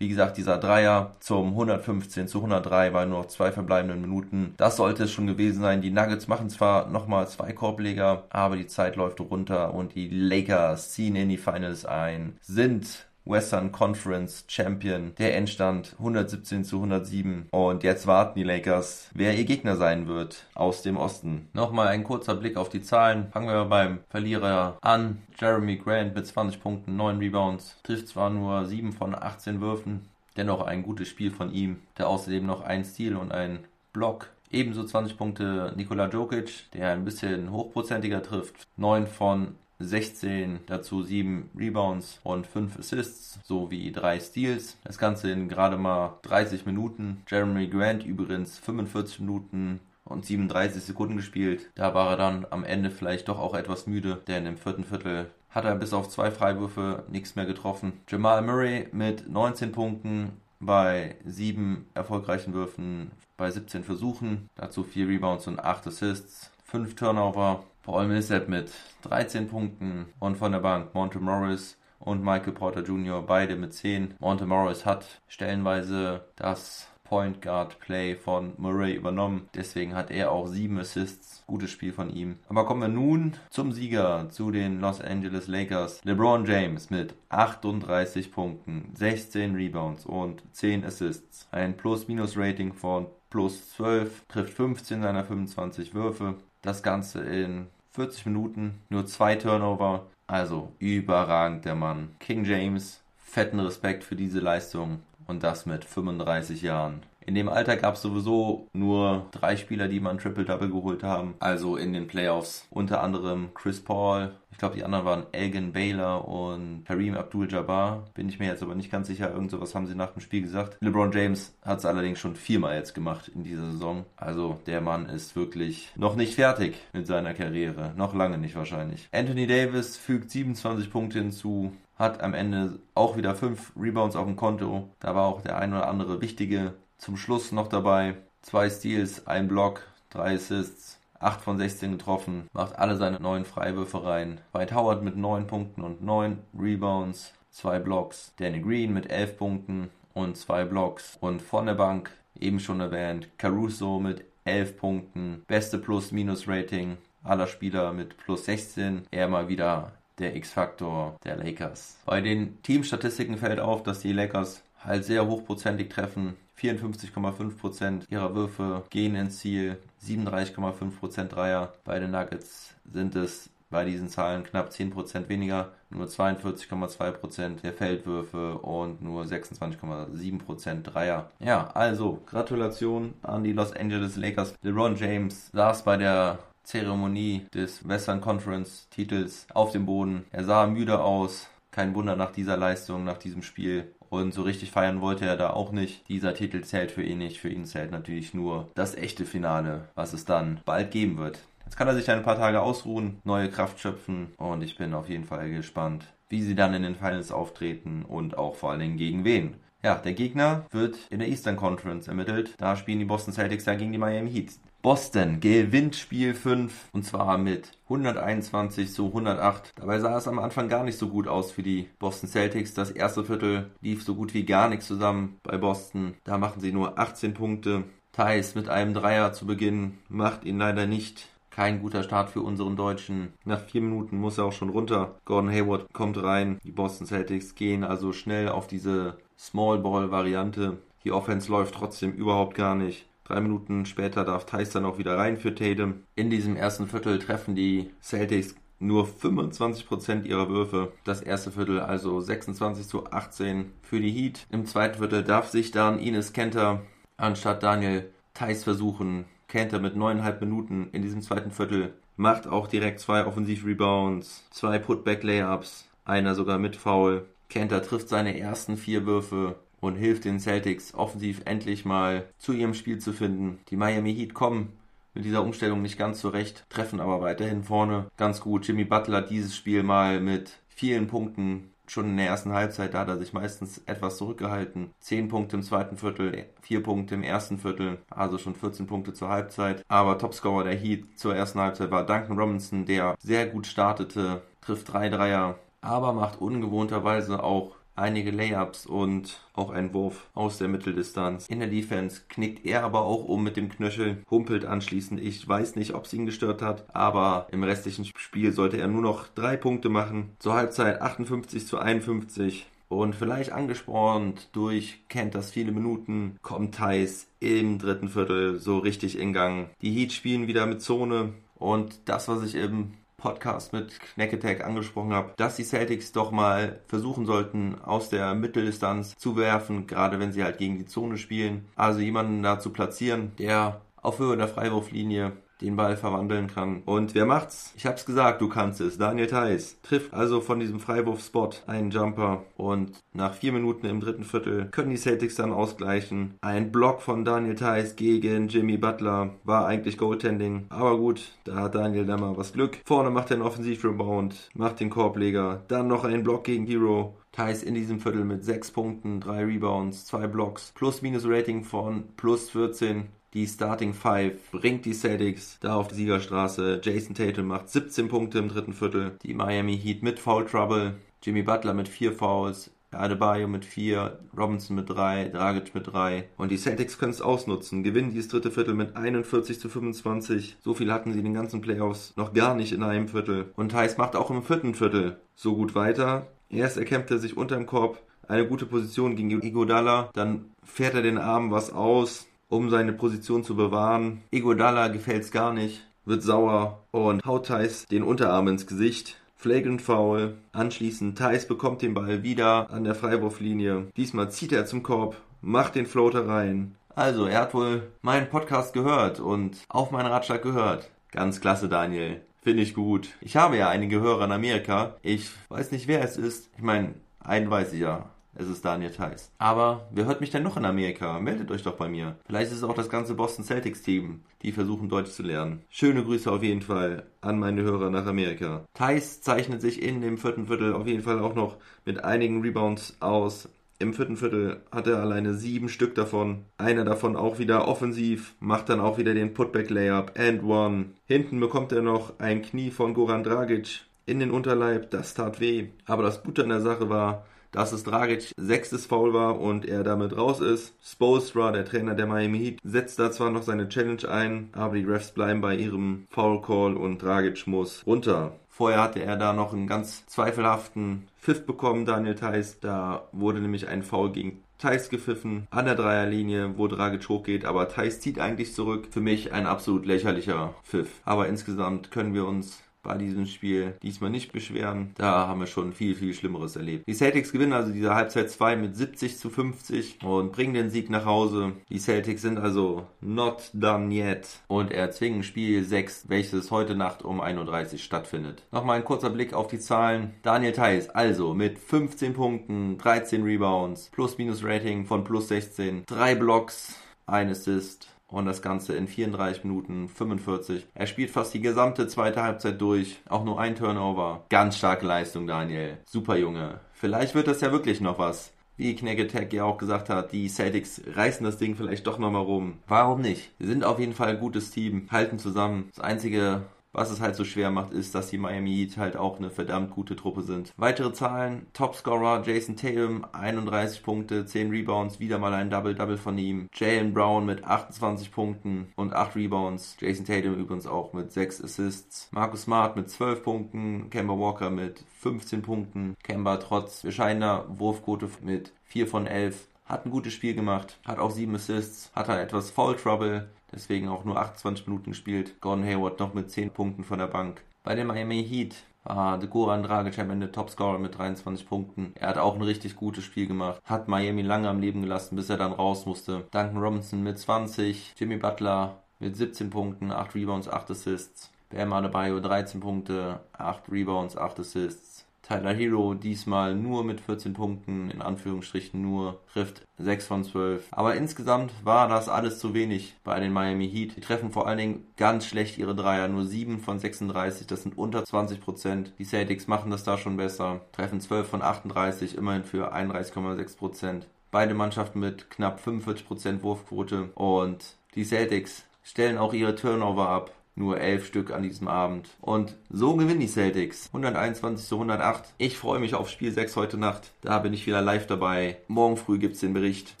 wie 0.02 0.08
gesagt, 0.08 0.36
dieser 0.36 0.58
Dreier 0.58 1.14
zum 1.20 1.50
115 1.50 2.26
zu 2.26 2.38
103 2.38 2.90
bei 2.90 3.04
nur 3.04 3.20
noch 3.20 3.28
zwei 3.28 3.52
verbleibenden 3.52 4.00
Minuten. 4.00 4.52
Das 4.56 4.76
sollte 4.76 5.04
es 5.04 5.12
schon 5.12 5.28
gewesen 5.28 5.62
sein. 5.62 5.80
Die 5.80 5.92
Nuggets 5.92 6.26
machen 6.26 6.50
zwar 6.50 6.88
nochmal 6.88 7.28
zwei 7.28 7.52
Korbleger, 7.52 8.24
aber 8.30 8.56
die 8.56 8.66
Zeit 8.66 8.96
läuft 8.96 9.20
runter 9.20 9.72
und 9.72 9.94
die 9.94 10.08
Lakers 10.08 10.90
ziehen 10.90 11.14
in 11.14 11.28
die 11.28 11.36
Finals 11.36 11.86
ein, 11.86 12.36
sind 12.40 13.06
Western 13.24 13.72
Conference 13.72 14.44
Champion. 14.48 15.14
Der 15.18 15.36
Endstand 15.36 15.94
117 15.98 16.64
zu 16.64 16.76
107. 16.76 17.48
Und 17.50 17.82
jetzt 17.82 18.06
warten 18.06 18.38
die 18.38 18.44
Lakers, 18.44 19.10
wer 19.14 19.36
ihr 19.36 19.44
Gegner 19.44 19.76
sein 19.76 20.08
wird 20.08 20.46
aus 20.54 20.82
dem 20.82 20.96
Osten. 20.96 21.48
Nochmal 21.52 21.88
ein 21.88 22.04
kurzer 22.04 22.34
Blick 22.34 22.56
auf 22.56 22.68
die 22.68 22.82
Zahlen. 22.82 23.28
Fangen 23.32 23.48
wir 23.48 23.64
beim 23.64 24.00
Verlierer 24.08 24.78
an. 24.80 25.22
Jeremy 25.38 25.76
Grant 25.76 26.14
mit 26.14 26.26
20 26.26 26.60
Punkten, 26.60 26.96
9 26.96 27.18
Rebounds. 27.18 27.76
Trifft 27.82 28.08
zwar 28.08 28.30
nur 28.30 28.66
7 28.66 28.92
von 28.92 29.14
18 29.14 29.60
Würfen. 29.60 30.08
Dennoch 30.36 30.66
ein 30.66 30.82
gutes 30.82 31.08
Spiel 31.08 31.30
von 31.30 31.52
ihm, 31.52 31.82
der 31.98 32.08
außerdem 32.08 32.46
noch 32.46 32.62
ein 32.62 32.84
Stil 32.84 33.16
und 33.16 33.32
ein 33.32 33.60
Block 33.92 34.30
Ebenso 34.52 34.84
20 34.84 35.16
Punkte 35.16 35.72
Nikola 35.76 36.08
Djokic, 36.08 36.70
der 36.74 36.90
ein 36.90 37.06
bisschen 37.06 37.50
hochprozentiger 37.50 38.22
trifft. 38.22 38.68
9 38.76 39.06
von 39.06 39.54
16, 39.84 40.60
dazu 40.66 41.02
7 41.02 41.50
Rebounds 41.56 42.20
und 42.22 42.46
5 42.46 42.78
Assists 42.78 43.40
sowie 43.44 43.92
3 43.92 44.20
Steals. 44.20 44.76
Das 44.84 44.98
Ganze 44.98 45.30
in 45.30 45.48
gerade 45.48 45.76
mal 45.76 46.18
30 46.22 46.66
Minuten. 46.66 47.22
Jeremy 47.28 47.68
Grant 47.68 48.04
übrigens 48.04 48.58
45 48.58 49.20
Minuten 49.20 49.80
und 50.04 50.26
37 50.26 50.82
Sekunden 50.82 51.16
gespielt. 51.16 51.70
Da 51.74 51.94
war 51.94 52.10
er 52.10 52.16
dann 52.16 52.46
am 52.50 52.64
Ende 52.64 52.90
vielleicht 52.90 53.28
doch 53.28 53.38
auch 53.38 53.54
etwas 53.54 53.86
müde, 53.86 54.22
denn 54.26 54.46
im 54.46 54.56
vierten 54.56 54.84
Viertel 54.84 55.30
hat 55.50 55.64
er 55.64 55.74
bis 55.74 55.92
auf 55.92 56.08
zwei 56.08 56.30
Freiwürfe 56.30 57.04
nichts 57.08 57.36
mehr 57.36 57.46
getroffen. 57.46 57.92
Jamal 58.08 58.42
Murray 58.42 58.88
mit 58.92 59.28
19 59.28 59.72
Punkten 59.72 60.32
bei 60.60 61.16
7 61.24 61.86
erfolgreichen 61.94 62.54
Würfen 62.54 63.10
bei 63.36 63.50
17 63.50 63.84
Versuchen, 63.84 64.48
dazu 64.54 64.84
4 64.84 65.08
Rebounds 65.08 65.46
und 65.48 65.58
8 65.58 65.88
Assists, 65.88 66.50
5 66.64 66.94
Turnover, 66.94 67.64
Paul 67.82 68.06
Millsap 68.06 68.48
mit 68.48 68.70
13 69.02 69.48
Punkten 69.48 70.06
und 70.20 70.36
von 70.36 70.52
der 70.52 70.60
Bank 70.60 70.94
Monte 70.94 71.18
Morris 71.18 71.76
und 71.98 72.22
Michael 72.22 72.52
Porter 72.52 72.82
Jr. 72.82 73.22
beide 73.22 73.56
mit 73.56 73.74
10. 73.74 74.14
Monte 74.20 74.46
Morris 74.46 74.86
hat 74.86 75.04
stellenweise 75.26 76.24
das 76.36 76.88
Point 77.02 77.42
Guard 77.42 77.80
Play 77.80 78.14
von 78.14 78.52
Murray 78.56 78.94
übernommen. 78.94 79.48
Deswegen 79.54 79.96
hat 79.96 80.12
er 80.12 80.30
auch 80.30 80.46
7 80.46 80.78
Assists. 80.78 81.42
Gutes 81.48 81.70
Spiel 81.70 81.92
von 81.92 82.08
ihm. 82.08 82.38
Aber 82.48 82.64
kommen 82.64 82.80
wir 82.82 82.88
nun 82.88 83.34
zum 83.50 83.72
Sieger, 83.72 84.28
zu 84.30 84.52
den 84.52 84.80
Los 84.80 85.00
Angeles 85.00 85.48
Lakers. 85.48 86.02
LeBron 86.04 86.46
James 86.46 86.88
mit 86.88 87.14
38 87.30 88.30
Punkten, 88.30 88.92
16 88.94 89.56
Rebounds 89.56 90.06
und 90.06 90.42
10 90.52 90.84
Assists. 90.84 91.48
Ein 91.50 91.76
Plus-Minus-Rating 91.76 92.74
von 92.74 93.08
plus 93.28 93.70
12, 93.72 94.24
trifft 94.28 94.54
15 94.54 95.02
seiner 95.02 95.24
25 95.24 95.94
Würfe. 95.94 96.36
Das 96.62 96.82
Ganze 96.82 97.20
in 97.20 97.66
40 97.92 98.26
Minuten, 98.26 98.80
nur 98.88 99.06
zwei 99.06 99.36
Turnover. 99.36 100.06
Also 100.26 100.72
überragend 100.78 101.64
der 101.64 101.74
Mann. 101.74 102.14
King 102.20 102.44
James, 102.44 103.02
fetten 103.18 103.60
Respekt 103.60 104.04
für 104.04 104.16
diese 104.16 104.40
Leistung 104.40 105.02
und 105.26 105.42
das 105.42 105.66
mit 105.66 105.84
35 105.84 106.62
Jahren. 106.62 107.02
In 107.26 107.34
dem 107.34 107.48
Alter 107.48 107.76
gab 107.76 107.94
es 107.94 108.02
sowieso 108.02 108.68
nur 108.72 109.26
drei 109.30 109.56
Spieler, 109.56 109.88
die 109.88 110.00
man 110.00 110.18
Triple-Double 110.18 110.70
geholt 110.70 111.02
haben. 111.02 111.34
Also 111.40 111.76
in 111.76 111.92
den 111.92 112.06
Playoffs. 112.06 112.66
Unter 112.70 113.02
anderem 113.02 113.50
Chris 113.54 113.82
Paul. 113.82 114.32
Ich 114.50 114.58
glaube, 114.58 114.76
die 114.76 114.84
anderen 114.84 115.04
waren 115.04 115.26
Elgin 115.32 115.72
Baylor 115.72 116.28
und 116.28 116.84
Kareem 116.84 117.16
Abdul-Jabbar. 117.16 118.04
Bin 118.14 118.28
ich 118.28 118.38
mir 118.38 118.48
jetzt 118.48 118.62
aber 118.62 118.74
nicht 118.74 118.90
ganz 118.90 119.06
sicher. 119.06 119.32
Irgend 119.32 119.50
sowas 119.50 119.74
haben 119.74 119.86
sie 119.86 119.94
nach 119.94 120.12
dem 120.12 120.20
Spiel 120.20 120.42
gesagt. 120.42 120.76
LeBron 120.80 121.12
James 121.12 121.54
hat 121.62 121.78
es 121.78 121.86
allerdings 121.86 122.18
schon 122.18 122.36
viermal 122.36 122.76
jetzt 122.76 122.94
gemacht 122.94 123.28
in 123.34 123.44
dieser 123.44 123.70
Saison. 123.70 124.04
Also 124.16 124.58
der 124.66 124.80
Mann 124.80 125.06
ist 125.06 125.36
wirklich 125.36 125.92
noch 125.96 126.16
nicht 126.16 126.34
fertig 126.34 126.76
mit 126.92 127.06
seiner 127.06 127.34
Karriere. 127.34 127.92
Noch 127.96 128.14
lange 128.14 128.38
nicht 128.38 128.54
wahrscheinlich. 128.54 129.08
Anthony 129.12 129.46
Davis 129.46 129.96
fügt 129.96 130.30
27 130.30 130.90
Punkte 130.90 131.18
hinzu 131.18 131.72
hat 132.02 132.20
am 132.22 132.34
Ende 132.34 132.80
auch 132.94 133.16
wieder 133.16 133.34
fünf 133.34 133.72
Rebounds 133.76 134.16
auf 134.16 134.26
dem 134.26 134.34
Konto. 134.34 134.88
Da 134.98 135.14
war 135.14 135.26
auch 135.26 135.42
der 135.42 135.58
ein 135.58 135.72
oder 135.72 135.88
andere 135.88 136.20
wichtige 136.20 136.74
zum 137.02 137.16
Schluss 137.16 137.50
noch 137.50 137.66
dabei. 137.66 138.14
Zwei 138.42 138.70
Steals, 138.70 139.26
ein 139.26 139.48
Block, 139.48 139.82
drei 140.08 140.36
Assists, 140.36 141.00
8 141.18 141.40
von 141.40 141.58
16 141.58 141.98
getroffen, 141.98 142.48
macht 142.52 142.76
alle 142.76 142.96
seine 142.96 143.18
neuen 143.18 143.44
Freiwürfe 143.44 144.04
rein. 144.04 144.40
White 144.52 144.74
Howard 144.76 145.02
mit 145.02 145.16
9 145.16 145.48
Punkten 145.48 145.82
und 145.82 146.00
9 146.00 146.38
Rebounds, 146.56 147.34
2 147.50 147.80
Blocks. 147.80 148.32
Danny 148.38 148.60
Green 148.60 148.92
mit 148.92 149.10
11 149.10 149.36
Punkten 149.36 149.90
und 150.14 150.36
2 150.36 150.64
Blocks. 150.64 151.18
Und 151.20 151.42
von 151.42 151.66
der 151.66 151.74
Bank, 151.74 152.12
eben 152.38 152.60
schon 152.60 152.78
erwähnt, 152.78 153.28
Caruso 153.36 153.98
mit 153.98 154.24
11 154.44 154.76
Punkten. 154.78 155.42
Beste 155.48 155.78
Plus-Minus-Rating 155.78 156.98
aller 157.24 157.48
Spieler 157.48 157.92
mit 157.92 158.16
plus 158.16 158.44
16. 158.44 159.06
Er 159.10 159.26
mal 159.26 159.48
wieder 159.48 159.90
der 160.18 160.36
X-Faktor 160.36 161.16
der 161.24 161.36
Lakers. 161.36 161.98
Bei 162.04 162.20
den 162.20 162.62
Teamstatistiken 162.62 163.38
fällt 163.38 163.58
auf, 163.58 163.82
dass 163.82 164.00
die 164.00 164.12
Lakers 164.12 164.62
halt 164.84 165.04
sehr 165.04 165.26
hochprozentig 165.26 165.88
treffen. 165.88 166.36
54,5% 166.62 168.04
ihrer 168.10 168.34
Würfe 168.34 168.84
gehen 168.90 169.16
ins 169.16 169.38
Ziel, 169.38 169.78
37,5% 170.04 171.24
Dreier. 171.24 171.72
Bei 171.84 171.98
den 171.98 172.12
Nuggets 172.12 172.74
sind 172.90 173.16
es 173.16 173.50
bei 173.72 173.84
diesen 173.84 174.08
Zahlen 174.08 174.44
knapp 174.44 174.68
10% 174.68 175.28
weniger, 175.28 175.72
nur 175.90 176.06
42,2% 176.06 177.62
der 177.62 177.72
Feldwürfe 177.72 178.58
und 178.58 179.02
nur 179.02 179.24
26,7% 179.24 180.82
Dreier. 180.82 181.30
Ja, 181.40 181.68
also 181.68 182.20
Gratulation 182.26 183.14
an 183.22 183.42
die 183.42 183.52
Los 183.52 183.72
Angeles 183.72 184.16
Lakers. 184.16 184.54
LeBron 184.62 184.94
James 184.94 185.50
saß 185.52 185.82
bei 185.82 185.96
der 185.96 186.38
Zeremonie 186.62 187.46
des 187.52 187.88
Western 187.88 188.20
Conference 188.20 188.86
Titels 188.90 189.46
auf 189.52 189.72
dem 189.72 189.86
Boden. 189.86 190.26
Er 190.30 190.44
sah 190.44 190.66
müde 190.66 191.00
aus. 191.00 191.48
Kein 191.72 191.94
Wunder 191.94 192.16
nach 192.16 192.30
dieser 192.30 192.58
Leistung, 192.58 193.02
nach 193.02 193.16
diesem 193.16 193.42
Spiel. 193.42 193.90
Und 194.12 194.34
so 194.34 194.42
richtig 194.42 194.70
feiern 194.70 195.00
wollte 195.00 195.24
er 195.24 195.38
da 195.38 195.54
auch 195.54 195.72
nicht. 195.72 196.06
Dieser 196.10 196.34
Titel 196.34 196.60
zählt 196.60 196.90
für 196.90 197.02
ihn 197.02 197.16
nicht. 197.16 197.40
Für 197.40 197.48
ihn 197.48 197.64
zählt 197.64 197.90
natürlich 197.92 198.34
nur 198.34 198.68
das 198.74 198.94
echte 198.94 199.24
Finale, 199.24 199.88
was 199.94 200.12
es 200.12 200.26
dann 200.26 200.60
bald 200.66 200.90
geben 200.90 201.16
wird. 201.16 201.38
Jetzt 201.64 201.78
kann 201.78 201.88
er 201.88 201.94
sich 201.94 202.10
ein 202.10 202.22
paar 202.22 202.36
Tage 202.36 202.60
ausruhen, 202.60 203.22
neue 203.24 203.48
Kraft 203.48 203.80
schöpfen 203.80 204.34
und 204.36 204.62
ich 204.62 204.76
bin 204.76 204.92
auf 204.92 205.08
jeden 205.08 205.24
Fall 205.24 205.48
gespannt, 205.48 206.04
wie 206.28 206.42
sie 206.42 206.54
dann 206.54 206.74
in 206.74 206.82
den 206.82 206.94
Finals 206.94 207.32
auftreten 207.32 208.04
und 208.06 208.36
auch 208.36 208.54
vor 208.54 208.72
allen 208.72 208.80
Dingen 208.80 208.98
gegen 208.98 209.24
wen. 209.24 209.54
Ja, 209.82 209.94
der 209.94 210.12
Gegner 210.12 210.66
wird 210.70 210.98
in 211.08 211.20
der 211.20 211.28
Eastern 211.28 211.56
Conference 211.56 212.06
ermittelt. 212.06 212.52
Da 212.58 212.76
spielen 212.76 212.98
die 212.98 213.06
Boston 213.06 213.32
Celtics 213.32 213.64
ja 213.64 213.76
gegen 213.76 213.92
die 213.92 213.98
Miami 213.98 214.30
Heat. 214.30 214.52
Boston 214.82 215.38
gewinnt 215.38 215.94
Spiel 215.94 216.34
5 216.34 216.88
und 216.92 217.04
zwar 217.04 217.38
mit 217.38 217.70
121 217.84 218.92
zu 218.92 219.06
108. 219.06 219.74
Dabei 219.76 220.00
sah 220.00 220.18
es 220.18 220.26
am 220.26 220.40
Anfang 220.40 220.68
gar 220.68 220.82
nicht 220.82 220.98
so 220.98 221.08
gut 221.08 221.28
aus 221.28 221.52
für 221.52 221.62
die 221.62 221.88
Boston 222.00 222.28
Celtics. 222.28 222.74
Das 222.74 222.90
erste 222.90 223.24
Viertel 223.24 223.70
lief 223.80 224.02
so 224.02 224.16
gut 224.16 224.34
wie 224.34 224.44
gar 224.44 224.68
nichts 224.68 224.88
zusammen 224.88 225.38
bei 225.44 225.56
Boston. 225.56 226.14
Da 226.24 226.36
machen 226.36 226.60
sie 226.60 226.72
nur 226.72 226.98
18 226.98 227.32
Punkte. 227.32 227.84
Thais 228.10 228.56
mit 228.56 228.68
einem 228.68 228.92
Dreier 228.92 229.32
zu 229.32 229.46
Beginn 229.46 229.98
macht 230.08 230.42
ihn 230.44 230.58
leider 230.58 230.88
nicht. 230.88 231.28
Kein 231.50 231.80
guter 231.80 232.02
Start 232.02 232.30
für 232.30 232.40
unseren 232.40 232.74
Deutschen. 232.74 233.34
Nach 233.44 233.60
vier 233.60 233.82
Minuten 233.82 234.16
muss 234.18 234.38
er 234.38 234.46
auch 234.46 234.52
schon 234.52 234.70
runter. 234.70 235.14
Gordon 235.24 235.52
Hayward 235.52 235.92
kommt 235.92 236.20
rein. 236.20 236.58
Die 236.64 236.72
Boston 236.72 237.06
Celtics 237.06 237.54
gehen 237.54 237.84
also 237.84 238.12
schnell 238.12 238.48
auf 238.48 238.66
diese 238.66 239.18
Small 239.38 239.78
Ball 239.78 240.10
Variante. 240.10 240.78
Die 241.04 241.12
Offense 241.12 241.52
läuft 241.52 241.74
trotzdem 241.74 242.12
überhaupt 242.12 242.56
gar 242.56 242.74
nicht. 242.74 243.06
Drei 243.32 243.40
Minuten 243.40 243.86
später 243.86 244.26
darf 244.26 244.44
Thais 244.44 244.68
dann 244.68 244.84
auch 244.84 244.98
wieder 244.98 245.16
rein 245.16 245.38
für 245.38 245.54
Tatum. 245.54 246.02
In 246.14 246.28
diesem 246.28 246.54
ersten 246.54 246.86
Viertel 246.86 247.18
treffen 247.18 247.54
die 247.54 247.88
Celtics 248.02 248.54
nur 248.78 249.06
25% 249.06 250.26
ihrer 250.26 250.50
Würfe. 250.50 250.92
Das 251.04 251.22
erste 251.22 251.50
Viertel 251.50 251.80
also 251.80 252.20
26 252.20 252.86
zu 252.86 253.06
18 253.10 253.72
für 253.80 254.00
die 254.00 254.10
Heat. 254.10 254.46
Im 254.50 254.66
zweiten 254.66 254.98
Viertel 254.98 255.24
darf 255.24 255.48
sich 255.48 255.70
dann 255.70 255.98
Ines 255.98 256.34
Kenter 256.34 256.82
anstatt 257.16 257.62
Daniel 257.62 258.10
Thais 258.34 258.64
versuchen. 258.64 259.24
Kenter 259.48 259.78
mit 259.78 259.96
9,5 259.96 260.40
Minuten 260.40 260.90
in 260.92 261.00
diesem 261.00 261.22
zweiten 261.22 261.52
Viertel 261.52 261.94
macht 262.16 262.46
auch 262.46 262.66
direkt 262.66 263.00
zwei 263.00 263.24
Offensiv-Rebounds, 263.24 264.44
zwei 264.50 264.78
Putback-Layups, 264.78 265.88
einer 266.04 266.34
sogar 266.34 266.58
mit 266.58 266.76
Foul. 266.76 267.24
Kenter 267.48 267.82
trifft 267.82 268.10
seine 268.10 268.38
ersten 268.38 268.76
vier 268.76 269.06
Würfe 269.06 269.56
und 269.82 269.96
hilft 269.96 270.24
den 270.24 270.40
Celtics 270.40 270.94
offensiv 270.94 271.42
endlich 271.44 271.84
mal 271.84 272.28
zu 272.38 272.52
ihrem 272.52 272.72
Spiel 272.72 272.98
zu 272.98 273.12
finden. 273.12 273.58
Die 273.68 273.76
Miami 273.76 274.14
Heat 274.14 274.32
kommen 274.32 274.72
mit 275.12 275.24
dieser 275.24 275.42
Umstellung 275.42 275.82
nicht 275.82 275.98
ganz 275.98 276.20
zurecht, 276.20 276.64
treffen 276.70 277.00
aber 277.00 277.20
weiterhin 277.20 277.64
vorne 277.64 278.06
ganz 278.16 278.40
gut. 278.40 278.66
Jimmy 278.66 278.84
Butler 278.84 279.20
dieses 279.20 279.54
Spiel 279.54 279.82
mal 279.82 280.20
mit 280.20 280.60
vielen 280.68 281.08
Punkten 281.08 281.68
schon 281.88 282.10
in 282.10 282.16
der 282.16 282.28
ersten 282.28 282.52
Halbzeit, 282.52 282.94
da 282.94 283.00
hat 283.00 283.08
er 283.08 283.18
sich 283.18 283.32
meistens 283.32 283.82
etwas 283.86 284.16
zurückgehalten. 284.16 284.92
10 285.00 285.28
Punkte 285.28 285.56
im 285.56 285.62
zweiten 285.62 285.96
Viertel, 285.98 286.46
4 286.62 286.82
Punkte 286.82 287.16
im 287.16 287.24
ersten 287.24 287.58
Viertel, 287.58 287.98
also 288.08 288.38
schon 288.38 288.54
14 288.54 288.86
Punkte 288.86 289.12
zur 289.12 289.28
Halbzeit. 289.28 289.84
Aber 289.88 290.16
Topscorer 290.16 290.64
der 290.64 290.76
Heat 290.76 291.18
zur 291.18 291.34
ersten 291.34 291.58
Halbzeit 291.58 291.90
war 291.90 292.06
Duncan 292.06 292.38
Robinson, 292.38 292.86
der 292.86 293.16
sehr 293.18 293.46
gut 293.46 293.66
startete, 293.66 294.42
trifft 294.62 294.92
drei 294.92 295.08
Dreier, 295.08 295.58
aber 295.80 296.12
macht 296.12 296.40
ungewohnterweise 296.40 297.42
auch 297.42 297.74
einige 297.94 298.30
Layups 298.30 298.86
und 298.86 299.40
auch 299.54 299.70
ein 299.70 299.92
Wurf 299.92 300.28
aus 300.34 300.58
der 300.58 300.68
Mitteldistanz. 300.68 301.46
In 301.48 301.60
der 301.60 301.68
Defense 301.68 302.22
knickt 302.28 302.64
er 302.64 302.84
aber 302.84 303.02
auch 303.02 303.24
um 303.24 303.42
mit 303.42 303.56
dem 303.56 303.68
Knöchel, 303.68 304.22
humpelt 304.30 304.64
anschließend. 304.64 305.20
Ich 305.20 305.46
weiß 305.46 305.76
nicht, 305.76 305.94
ob 305.94 306.04
es 306.06 306.12
ihn 306.12 306.26
gestört 306.26 306.62
hat, 306.62 306.84
aber 306.94 307.46
im 307.50 307.62
restlichen 307.62 308.04
Spiel 308.04 308.52
sollte 308.52 308.78
er 308.78 308.88
nur 308.88 309.02
noch 309.02 309.28
drei 309.28 309.56
Punkte 309.56 309.88
machen. 309.88 310.36
Zur 310.38 310.54
Halbzeit 310.54 311.00
58 311.00 311.66
zu 311.66 311.78
51. 311.78 312.66
Und 312.88 313.14
vielleicht 313.14 313.52
angespornt 313.52 314.50
durch 314.52 315.00
Kenters 315.08 315.50
viele 315.50 315.72
Minuten 315.72 316.36
kommt 316.42 316.74
Thais 316.74 317.26
im 317.40 317.78
dritten 317.78 318.08
Viertel 318.08 318.60
so 318.60 318.76
richtig 318.78 319.18
in 319.18 319.32
Gang. 319.32 319.70
Die 319.80 319.92
Heat 319.92 320.12
spielen 320.12 320.46
wieder 320.46 320.66
mit 320.66 320.82
Zone 320.82 321.32
und 321.54 322.00
das, 322.04 322.28
was 322.28 322.44
ich 322.44 322.54
eben 322.54 322.98
Podcast 323.22 323.72
mit 323.72 324.00
Knack 324.00 324.32
Attack 324.32 324.64
angesprochen 324.64 325.12
habe, 325.12 325.32
dass 325.36 325.54
die 325.54 325.62
Celtics 325.62 326.10
doch 326.10 326.32
mal 326.32 326.80
versuchen 326.86 327.24
sollten, 327.24 327.80
aus 327.80 328.08
der 328.08 328.34
Mitteldistanz 328.34 329.16
zu 329.16 329.36
werfen, 329.36 329.86
gerade 329.86 330.18
wenn 330.18 330.32
sie 330.32 330.42
halt 330.42 330.58
gegen 330.58 330.78
die 330.78 330.86
Zone 330.86 331.16
spielen. 331.16 331.68
Also 331.76 332.00
jemanden 332.00 332.42
da 332.42 332.58
zu 332.58 332.70
platzieren, 332.70 333.30
der 333.38 333.80
auf 334.02 334.18
Höhe 334.18 334.36
der 334.36 334.48
Freiwurflinie 334.48 335.32
den 335.62 335.76
Ball 335.76 335.96
verwandeln 335.96 336.48
kann. 336.48 336.82
Und 336.84 337.14
wer 337.14 337.26
macht's? 337.26 337.72
Ich 337.76 337.86
hab's 337.86 338.04
gesagt, 338.04 338.40
du 338.40 338.48
kannst 338.48 338.80
es. 338.80 338.98
Daniel 338.98 339.26
Theiss 339.26 339.80
trifft 339.82 340.12
also 340.12 340.40
von 340.40 340.60
diesem 340.60 340.80
Freiwurfspot 340.80 341.62
einen 341.66 341.90
Jumper 341.90 342.44
und 342.56 343.02
nach 343.12 343.34
vier 343.34 343.52
Minuten 343.52 343.86
im 343.86 344.00
dritten 344.00 344.24
Viertel 344.24 344.68
können 344.70 344.90
die 344.90 344.96
Celtics 344.96 345.36
dann 345.36 345.52
ausgleichen. 345.52 346.34
Ein 346.40 346.72
Block 346.72 347.02
von 347.02 347.24
Daniel 347.24 347.54
Theiss 347.54 347.96
gegen 347.96 348.48
Jimmy 348.48 348.76
Butler 348.76 349.30
war 349.44 349.66
eigentlich 349.66 349.98
Goaltending, 349.98 350.66
aber 350.68 350.98
gut, 350.98 351.32
da 351.44 351.56
hat 351.56 351.74
Daniel 351.74 352.06
dann 352.06 352.20
mal 352.20 352.36
was 352.36 352.52
Glück. 352.52 352.78
Vorne 352.84 353.10
macht 353.10 353.30
er 353.30 353.36
einen 353.36 353.46
Offensivrebound, 353.46 354.50
macht 354.54 354.80
den 354.80 354.90
Korbleger, 354.90 355.62
dann 355.68 355.88
noch 355.88 356.04
ein 356.04 356.22
Block 356.22 356.44
gegen 356.44 356.66
Hero. 356.66 357.14
Thais 357.32 357.62
in 357.62 357.74
diesem 357.74 357.98
Viertel 357.98 358.24
mit 358.24 358.44
6 358.44 358.72
Punkten, 358.72 359.20
3 359.20 359.44
Rebounds, 359.44 360.04
2 360.04 360.26
Blocks, 360.26 360.72
Plus-Minus-Rating 360.74 361.64
von 361.64 362.04
plus 362.16 362.50
14. 362.50 363.08
Die 363.34 363.46
Starting 363.46 363.94
Five 363.94 364.50
bringt 364.50 364.84
die 364.84 364.92
Celtics 364.92 365.58
da 365.60 365.76
auf 365.76 365.88
die 365.88 365.94
Siegerstraße. 365.94 366.82
Jason 366.84 367.14
Tatum 367.14 367.46
macht 367.46 367.70
17 367.70 368.08
Punkte 368.08 368.38
im 368.38 368.48
dritten 368.48 368.74
Viertel. 368.74 369.16
Die 369.22 369.32
Miami 369.32 369.78
Heat 369.78 370.02
mit 370.02 370.18
Foul 370.18 370.44
Trouble. 370.44 370.96
Jimmy 371.22 371.42
Butler 371.42 371.72
mit 371.72 371.88
4 371.88 372.12
Fouls. 372.12 372.70
Adebayo 372.90 373.48
mit 373.48 373.64
4, 373.64 374.18
Robinson 374.36 374.76
mit 374.76 374.90
3, 374.90 375.30
Dragic 375.30 375.74
mit 375.74 375.86
3. 375.86 376.28
Und 376.36 376.50
die 376.50 376.58
Celtics 376.58 376.98
können 376.98 377.12
es 377.12 377.22
ausnutzen, 377.22 377.82
gewinnen 377.82 378.10
dieses 378.10 378.28
dritte 378.28 378.50
Viertel 378.50 378.74
mit 378.74 378.96
41 378.96 379.58
zu 379.58 379.70
25. 379.70 380.58
So 380.60 380.74
viel 380.74 380.92
hatten 380.92 381.12
sie 381.12 381.18
in 381.18 381.24
den 381.24 381.32
ganzen 381.32 381.62
Playoffs 381.62 382.12
noch 382.16 382.34
gar 382.34 382.54
nicht 382.54 382.72
in 382.72 382.82
einem 382.82 383.08
Viertel. 383.08 383.50
Und 383.56 383.72
Heiß 383.72 383.96
macht 383.96 384.14
auch 384.14 384.30
im 384.30 384.42
vierten 384.42 384.74
Viertel 384.74 385.16
so 385.34 385.56
gut 385.56 385.74
weiter. 385.74 386.26
Erst 386.50 386.76
erkämpft 386.76 387.10
er 387.10 387.18
sich 387.18 387.36
unterm 387.36 387.64
Korb 387.64 387.98
eine 388.28 388.46
gute 388.46 388.66
Position 388.66 389.16
gegen 389.16 389.42
Igodala, 389.42 390.10
dann 390.14 390.52
fährt 390.62 390.94
er 390.94 391.02
den 391.02 391.18
Arm 391.18 391.50
was 391.50 391.72
aus, 391.72 392.26
um 392.52 392.68
seine 392.68 392.92
Position 392.92 393.44
zu 393.44 393.56
bewahren. 393.56 394.20
Igodala 394.30 394.88
gefällt 394.88 395.22
es 395.22 395.30
gar 395.30 395.54
nicht. 395.54 395.86
wird 396.04 396.22
sauer 396.22 396.80
und 396.90 397.24
haut 397.24 397.46
Thais 397.46 397.86
den 397.86 398.02
Unterarm 398.02 398.48
ins 398.48 398.66
Gesicht. 398.66 399.16
Flagrant 399.36 399.80
Foul. 399.80 400.34
Anschließend 400.52 401.16
Thais 401.16 401.46
bekommt 401.46 401.80
den 401.80 401.94
Ball 401.94 402.22
wieder 402.22 402.70
an 402.70 402.84
der 402.84 402.94
Freiwurflinie. 402.94 403.86
Diesmal 403.96 404.30
zieht 404.30 404.52
er 404.52 404.66
zum 404.66 404.82
Korb, 404.82 405.16
macht 405.40 405.76
den 405.76 405.86
Floater 405.86 406.28
rein. 406.28 406.74
Also, 406.94 407.24
er 407.24 407.40
hat 407.40 407.54
wohl 407.54 407.84
meinen 408.02 408.28
Podcast 408.28 408.74
gehört 408.74 409.18
und 409.18 409.56
auf 409.68 409.90
meinen 409.90 410.08
Ratschlag 410.08 410.42
gehört. 410.42 410.90
Ganz 411.10 411.40
klasse, 411.40 411.68
Daniel. 411.68 412.20
Finde 412.42 412.62
ich 412.64 412.74
gut. 412.74 413.08
Ich 413.20 413.36
habe 413.36 413.56
ja 413.56 413.70
einige 413.70 414.00
Hörer 414.00 414.26
in 414.26 414.32
Amerika. 414.32 414.96
Ich 415.02 415.30
weiß 415.48 415.70
nicht, 415.70 415.88
wer 415.88 416.02
es 416.02 416.18
ist. 416.18 416.50
Ich 416.56 416.62
meine, 416.62 416.94
einen 417.20 417.48
weiß 417.48 417.72
ich 417.72 417.80
ja. 417.80 418.10
Es 418.34 418.48
ist 418.48 418.64
Daniel 418.64 418.90
Theiss. 418.90 419.30
Aber 419.38 419.88
wer 419.92 420.06
hört 420.06 420.20
mich 420.20 420.30
denn 420.30 420.42
noch 420.42 420.56
in 420.56 420.64
Amerika? 420.64 421.20
Meldet 421.20 421.50
euch 421.50 421.62
doch 421.62 421.76
bei 421.76 421.88
mir. 421.88 422.16
Vielleicht 422.26 422.50
ist 422.50 422.58
es 422.58 422.64
auch 422.64 422.74
das 422.74 422.88
ganze 422.88 423.14
Boston 423.14 423.44
Celtics 423.44 423.82
Team, 423.82 424.22
die 424.42 424.52
versuchen 424.52 424.88
Deutsch 424.88 425.10
zu 425.10 425.22
lernen. 425.22 425.62
Schöne 425.68 426.02
Grüße 426.02 426.30
auf 426.30 426.42
jeden 426.42 426.62
Fall 426.62 427.04
an 427.20 427.38
meine 427.38 427.62
Hörer 427.62 427.90
nach 427.90 428.06
Amerika. 428.06 428.64
Theiss 428.74 429.20
zeichnet 429.20 429.60
sich 429.60 429.82
in 429.82 430.00
dem 430.00 430.16
vierten 430.16 430.46
Viertel 430.46 430.72
auf 430.72 430.86
jeden 430.86 431.02
Fall 431.02 431.20
auch 431.20 431.34
noch 431.34 431.56
mit 431.84 432.04
einigen 432.04 432.40
Rebounds 432.40 432.96
aus. 433.00 433.48
Im 433.78 433.94
vierten 433.94 434.16
Viertel 434.16 434.60
hat 434.70 434.86
er 434.86 435.00
alleine 435.00 435.34
sieben 435.34 435.68
Stück 435.68 435.96
davon. 435.96 436.44
Einer 436.56 436.84
davon 436.84 437.16
auch 437.16 437.40
wieder 437.40 437.66
offensiv, 437.66 438.36
macht 438.38 438.68
dann 438.68 438.80
auch 438.80 438.96
wieder 438.96 439.12
den 439.12 439.34
Putback-Layup 439.34 440.12
and 440.16 440.44
one. 440.44 440.84
Hinten 441.04 441.40
bekommt 441.40 441.72
er 441.72 441.82
noch 441.82 442.18
ein 442.20 442.42
Knie 442.42 442.70
von 442.70 442.94
Goran 442.94 443.24
Dragic 443.24 443.80
in 444.06 444.20
den 444.20 444.30
Unterleib. 444.30 444.90
Das 444.90 445.14
tat 445.14 445.40
weh. 445.40 445.66
Aber 445.84 446.04
das 446.04 446.22
Gute 446.22 446.44
an 446.44 446.50
der 446.50 446.60
Sache 446.60 446.88
war, 446.90 447.26
dass 447.52 447.72
es 447.72 447.84
Dragic 447.84 448.32
sechstes 448.36 448.86
Foul 448.86 449.14
war 449.14 449.40
und 449.40 449.64
er 449.64 449.84
damit 449.84 450.16
raus 450.16 450.40
ist. 450.40 450.74
Spolstra, 450.82 451.52
der 451.52 451.64
Trainer 451.64 451.94
der 451.94 452.06
Miami 452.06 452.38
Heat, 452.38 452.58
setzt 452.64 452.98
da 452.98 453.12
zwar 453.12 453.30
noch 453.30 453.42
seine 453.42 453.68
Challenge 453.68 454.08
ein, 454.08 454.48
aber 454.52 454.76
die 454.76 454.84
Refs 454.84 455.12
bleiben 455.12 455.40
bei 455.40 455.54
ihrem 455.54 456.06
Foul 456.10 456.42
Call 456.42 456.76
und 456.76 457.02
Dragic 457.02 457.46
muss 457.46 457.86
runter. 457.86 458.32
Vorher 458.48 458.82
hatte 458.82 459.02
er 459.02 459.16
da 459.16 459.32
noch 459.32 459.52
einen 459.52 459.66
ganz 459.66 460.04
zweifelhaften 460.06 461.08
Pfiff 461.20 461.46
bekommen, 461.46 461.86
Daniel 461.86 462.14
Theiss. 462.14 462.60
Da 462.60 463.08
wurde 463.12 463.40
nämlich 463.40 463.66
ein 463.68 463.82
Foul 463.82 464.12
gegen 464.12 464.42
Thais 464.58 464.90
gepfiffen 464.90 465.48
an 465.50 465.64
der 465.64 465.74
Dreierlinie, 465.74 466.56
wo 466.56 466.68
Dragic 466.68 467.08
hochgeht, 467.08 467.44
aber 467.44 467.68
Thais 467.68 467.98
zieht 468.00 468.20
eigentlich 468.20 468.54
zurück. 468.54 468.88
Für 468.90 469.00
mich 469.00 469.32
ein 469.32 469.46
absolut 469.46 469.86
lächerlicher 469.86 470.54
Pfiff. 470.62 471.00
Aber 471.04 471.28
insgesamt 471.28 471.90
können 471.90 472.14
wir 472.14 472.26
uns 472.26 472.62
bei 472.82 472.98
diesem 472.98 473.26
Spiel 473.26 473.74
diesmal 473.82 474.10
nicht 474.10 474.32
beschweren. 474.32 474.92
Da 474.96 475.28
haben 475.28 475.40
wir 475.40 475.46
schon 475.46 475.72
viel, 475.72 475.94
viel 475.94 476.14
Schlimmeres 476.14 476.56
erlebt. 476.56 476.86
Die 476.86 476.94
Celtics 476.94 477.32
gewinnen 477.32 477.52
also 477.52 477.72
diese 477.72 477.94
Halbzeit 477.94 478.30
2 478.30 478.56
mit 478.56 478.76
70 478.76 479.18
zu 479.18 479.30
50 479.30 479.98
und 480.04 480.32
bringen 480.32 480.54
den 480.54 480.70
Sieg 480.70 480.90
nach 480.90 481.04
Hause. 481.04 481.52
Die 481.68 481.78
Celtics 481.78 482.22
sind 482.22 482.38
also 482.38 482.86
not 483.00 483.50
done 483.52 483.92
yet 483.94 484.26
und 484.48 484.72
erzwingen 484.72 485.22
Spiel 485.22 485.64
6, 485.64 486.08
welches 486.08 486.50
heute 486.50 486.74
Nacht 486.74 487.02
um 487.02 487.20
1.30 487.20 487.72
Uhr 487.72 487.78
stattfindet. 487.78 488.42
Nochmal 488.50 488.78
ein 488.78 488.84
kurzer 488.84 489.10
Blick 489.10 489.32
auf 489.32 489.46
die 489.46 489.60
Zahlen. 489.60 490.14
Daniel 490.22 490.52
Theiss 490.52 490.88
also 490.88 491.34
mit 491.34 491.58
15 491.58 492.14
Punkten, 492.14 492.78
13 492.78 493.22
Rebounds, 493.22 493.90
Plus-Minus-Rating 493.92 494.86
von 494.86 495.04
plus 495.04 495.28
16, 495.28 495.84
3 495.86 496.14
Blocks, 496.16 496.76
ein 497.06 497.30
Assist, 497.30 497.91
und 498.12 498.26
das 498.26 498.42
Ganze 498.42 498.74
in 498.76 498.86
34 498.86 499.44
Minuten 499.44 499.88
45. 499.88 500.66
Er 500.74 500.86
spielt 500.86 501.10
fast 501.10 501.34
die 501.34 501.40
gesamte 501.40 501.88
zweite 501.88 502.22
Halbzeit 502.22 502.60
durch, 502.60 503.00
auch 503.08 503.24
nur 503.24 503.40
ein 503.40 503.56
Turnover. 503.56 504.24
Ganz 504.28 504.58
starke 504.58 504.86
Leistung, 504.86 505.26
Daniel. 505.26 505.78
Super 505.86 506.16
Junge. 506.16 506.60
Vielleicht 506.72 507.14
wird 507.14 507.26
das 507.26 507.40
ja 507.40 507.50
wirklich 507.50 507.80
noch 507.80 507.98
was. 507.98 508.32
Wie 508.56 508.76
Knegetech 508.76 509.32
ja 509.32 509.44
auch 509.44 509.56
gesagt 509.56 509.88
hat, 509.88 510.12
die 510.12 510.28
Celtics 510.28 510.82
reißen 510.94 511.24
das 511.24 511.38
Ding 511.38 511.56
vielleicht 511.56 511.86
doch 511.86 511.98
nochmal 511.98 512.22
rum. 512.22 512.58
Warum 512.68 513.00
nicht? 513.00 513.30
Sie 513.38 513.46
sind 513.46 513.64
auf 513.64 513.78
jeden 513.78 513.94
Fall 513.94 514.08
ein 514.08 514.20
gutes 514.20 514.50
Team, 514.50 514.88
halten 514.90 515.18
zusammen. 515.18 515.70
Das 515.74 515.82
einzige 515.82 516.42
was 516.72 516.90
es 516.90 517.00
halt 517.00 517.16
so 517.16 517.24
schwer 517.24 517.50
macht, 517.50 517.72
ist, 517.72 517.94
dass 517.94 518.08
die 518.08 518.18
Miami 518.18 518.54
Heat 518.54 518.76
halt 518.76 518.96
auch 518.96 519.18
eine 519.18 519.30
verdammt 519.30 519.70
gute 519.70 519.96
Truppe 519.96 520.22
sind. 520.22 520.52
Weitere 520.56 520.92
Zahlen, 520.92 521.46
Topscorer 521.52 522.22
Jason 522.24 522.56
Tatum, 522.56 523.04
31 523.12 523.82
Punkte, 523.82 524.26
10 524.26 524.50
Rebounds, 524.50 525.00
wieder 525.00 525.18
mal 525.18 525.34
ein 525.34 525.50
Double-Double 525.50 525.98
von 525.98 526.18
ihm. 526.18 526.48
Jalen 526.54 526.94
Brown 526.94 527.26
mit 527.26 527.44
28 527.44 528.10
Punkten 528.12 528.72
und 528.76 528.94
8 528.94 529.16
Rebounds. 529.16 529.76
Jason 529.80 530.06
Tatum 530.06 530.34
übrigens 530.34 530.66
auch 530.66 530.92
mit 530.92 531.12
6 531.12 531.42
Assists. 531.44 532.08
Marcus 532.12 532.42
Smart 532.42 532.76
mit 532.76 532.90
12 532.90 533.22
Punkten, 533.22 533.90
Kemba 533.90 534.18
Walker 534.18 534.50
mit 534.50 534.84
15 535.00 535.42
Punkten. 535.42 535.96
Kemba 536.02 536.38
trotz 536.38 536.82
bescheidener 536.82 537.44
Wurfquote 537.48 538.08
mit 538.22 538.52
4 538.64 538.86
von 538.86 539.06
11 539.06 539.48
hat 539.64 539.86
ein 539.86 539.90
gutes 539.90 540.12
Spiel 540.12 540.34
gemacht, 540.34 540.78
hat 540.84 540.98
auch 540.98 541.10
7 541.10 541.34
Assists, 541.34 541.90
hat 541.94 542.08
halt 542.08 542.20
etwas 542.20 542.50
Foul 542.50 542.76
Trouble, 542.76 543.28
deswegen 543.52 543.88
auch 543.88 544.04
nur 544.04 544.18
28 544.18 544.66
Minuten 544.66 544.90
gespielt. 544.90 545.40
Gordon 545.40 545.64
Hayward 545.64 546.00
noch 546.00 546.14
mit 546.14 546.30
10 546.30 546.50
Punkten 546.50 546.84
von 546.84 546.98
der 546.98 547.06
Bank. 547.06 547.42
Bei 547.62 547.74
dem 547.74 547.86
Miami 547.88 548.24
Heat 548.24 548.56
war 548.84 549.18
Goran 549.18 549.62
Dragic 549.62 549.98
am 549.98 550.10
Ende 550.10 550.32
Topscorer 550.32 550.78
mit 550.78 550.98
23 550.98 551.46
Punkten. 551.46 551.92
Er 551.94 552.08
hat 552.08 552.18
auch 552.18 552.34
ein 552.34 552.42
richtig 552.42 552.76
gutes 552.76 553.04
Spiel 553.04 553.26
gemacht. 553.26 553.60
Hat 553.64 553.88
Miami 553.88 554.22
lange 554.22 554.48
am 554.48 554.60
Leben 554.60 554.82
gelassen, 554.82 555.16
bis 555.16 555.30
er 555.30 555.36
dann 555.36 555.52
raus 555.52 555.86
musste. 555.86 556.24
Duncan 556.32 556.58
Robinson 556.58 557.02
mit 557.02 557.18
20, 557.18 557.94
Jimmy 557.96 558.16
Butler 558.16 558.82
mit 558.98 559.16
17 559.16 559.50
Punkten, 559.50 559.92
8 559.92 560.14
Rebounds, 560.14 560.48
8 560.48 560.70
Assists. 560.72 561.30
Bam 561.50 561.72
Adebayo 561.72 562.18
13 562.18 562.60
Punkte, 562.60 563.20
8 563.34 563.70
Rebounds, 563.70 564.16
8 564.16 564.40
Assists. 564.40 565.04
Tyler 565.22 565.54
Hero 565.54 565.94
diesmal 565.94 566.54
nur 566.54 566.84
mit 566.84 567.00
14 567.00 567.32
Punkten, 567.32 567.90
in 567.90 568.02
Anführungsstrichen 568.02 568.82
nur, 568.82 569.20
trifft 569.32 569.62
6 569.78 570.06
von 570.06 570.24
12. 570.24 570.66
Aber 570.72 570.96
insgesamt 570.96 571.52
war 571.64 571.88
das 571.88 572.08
alles 572.08 572.38
zu 572.38 572.54
wenig 572.54 572.96
bei 573.04 573.18
den 573.20 573.32
Miami 573.32 573.70
Heat. 573.70 573.96
Die 573.96 574.00
treffen 574.00 574.32
vor 574.32 574.46
allen 574.46 574.58
Dingen 574.58 574.86
ganz 574.96 575.26
schlecht 575.26 575.58
ihre 575.58 575.74
Dreier, 575.74 576.08
nur 576.08 576.24
7 576.24 576.58
von 576.58 576.78
36, 576.78 577.46
das 577.46 577.62
sind 577.62 577.78
unter 577.78 578.04
20 578.04 578.40
Prozent. 578.40 578.92
Die 578.98 579.04
Celtics 579.04 579.46
machen 579.46 579.70
das 579.70 579.84
da 579.84 579.96
schon 579.96 580.16
besser, 580.16 580.60
treffen 580.72 581.00
12 581.00 581.28
von 581.28 581.42
38, 581.42 582.16
immerhin 582.16 582.44
für 582.44 582.74
31,6 582.74 583.56
Prozent. 583.56 584.08
Beide 584.32 584.54
Mannschaften 584.54 584.98
mit 584.98 585.30
knapp 585.30 585.60
45 585.60 586.06
Prozent 586.06 586.42
Wurfquote 586.42 587.10
und 587.14 587.76
die 587.94 588.04
Celtics 588.04 588.64
stellen 588.82 589.18
auch 589.18 589.34
ihre 589.34 589.54
Turnover 589.54 590.08
ab 590.08 590.32
nur 590.54 590.80
elf 590.80 591.06
Stück 591.06 591.30
an 591.30 591.42
diesem 591.42 591.68
Abend. 591.68 592.10
Und 592.20 592.56
so 592.70 592.96
gewinnen 592.96 593.20
die 593.20 593.26
Celtics. 593.26 593.86
121 593.88 594.66
zu 594.66 594.76
108. 594.76 595.34
Ich 595.38 595.56
freue 595.56 595.80
mich 595.80 595.94
auf 595.94 596.10
Spiel 596.10 596.32
6 596.32 596.56
heute 596.56 596.76
Nacht. 596.76 597.12
Da 597.22 597.38
bin 597.38 597.52
ich 597.52 597.66
wieder 597.66 597.80
live 597.80 598.06
dabei. 598.06 598.58
Morgen 598.68 598.96
früh 598.96 599.18
gibt 599.18 599.34
es 599.34 599.40
den 599.40 599.54
Bericht 599.54 600.00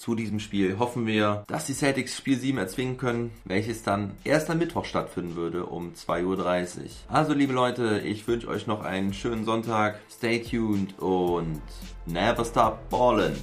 zu 0.00 0.14
diesem 0.14 0.40
Spiel. 0.40 0.78
Hoffen 0.78 1.06
wir, 1.06 1.44
dass 1.46 1.66
die 1.66 1.74
Celtics 1.74 2.16
Spiel 2.16 2.38
7 2.38 2.58
erzwingen 2.58 2.96
können, 2.96 3.30
welches 3.44 3.82
dann 3.82 4.12
erst 4.24 4.50
am 4.50 4.58
Mittwoch 4.58 4.84
stattfinden 4.84 5.36
würde 5.36 5.66
um 5.66 5.92
2.30 5.92 6.24
Uhr. 6.26 6.84
Also 7.08 7.32
liebe 7.32 7.52
Leute, 7.52 8.00
ich 8.00 8.26
wünsche 8.26 8.48
euch 8.48 8.66
noch 8.66 8.84
einen 8.84 9.14
schönen 9.14 9.44
Sonntag. 9.44 10.00
Stay 10.10 10.42
tuned 10.42 10.98
und 10.98 11.62
never 12.06 12.44
stop 12.44 12.78
ballin'. 12.90 13.36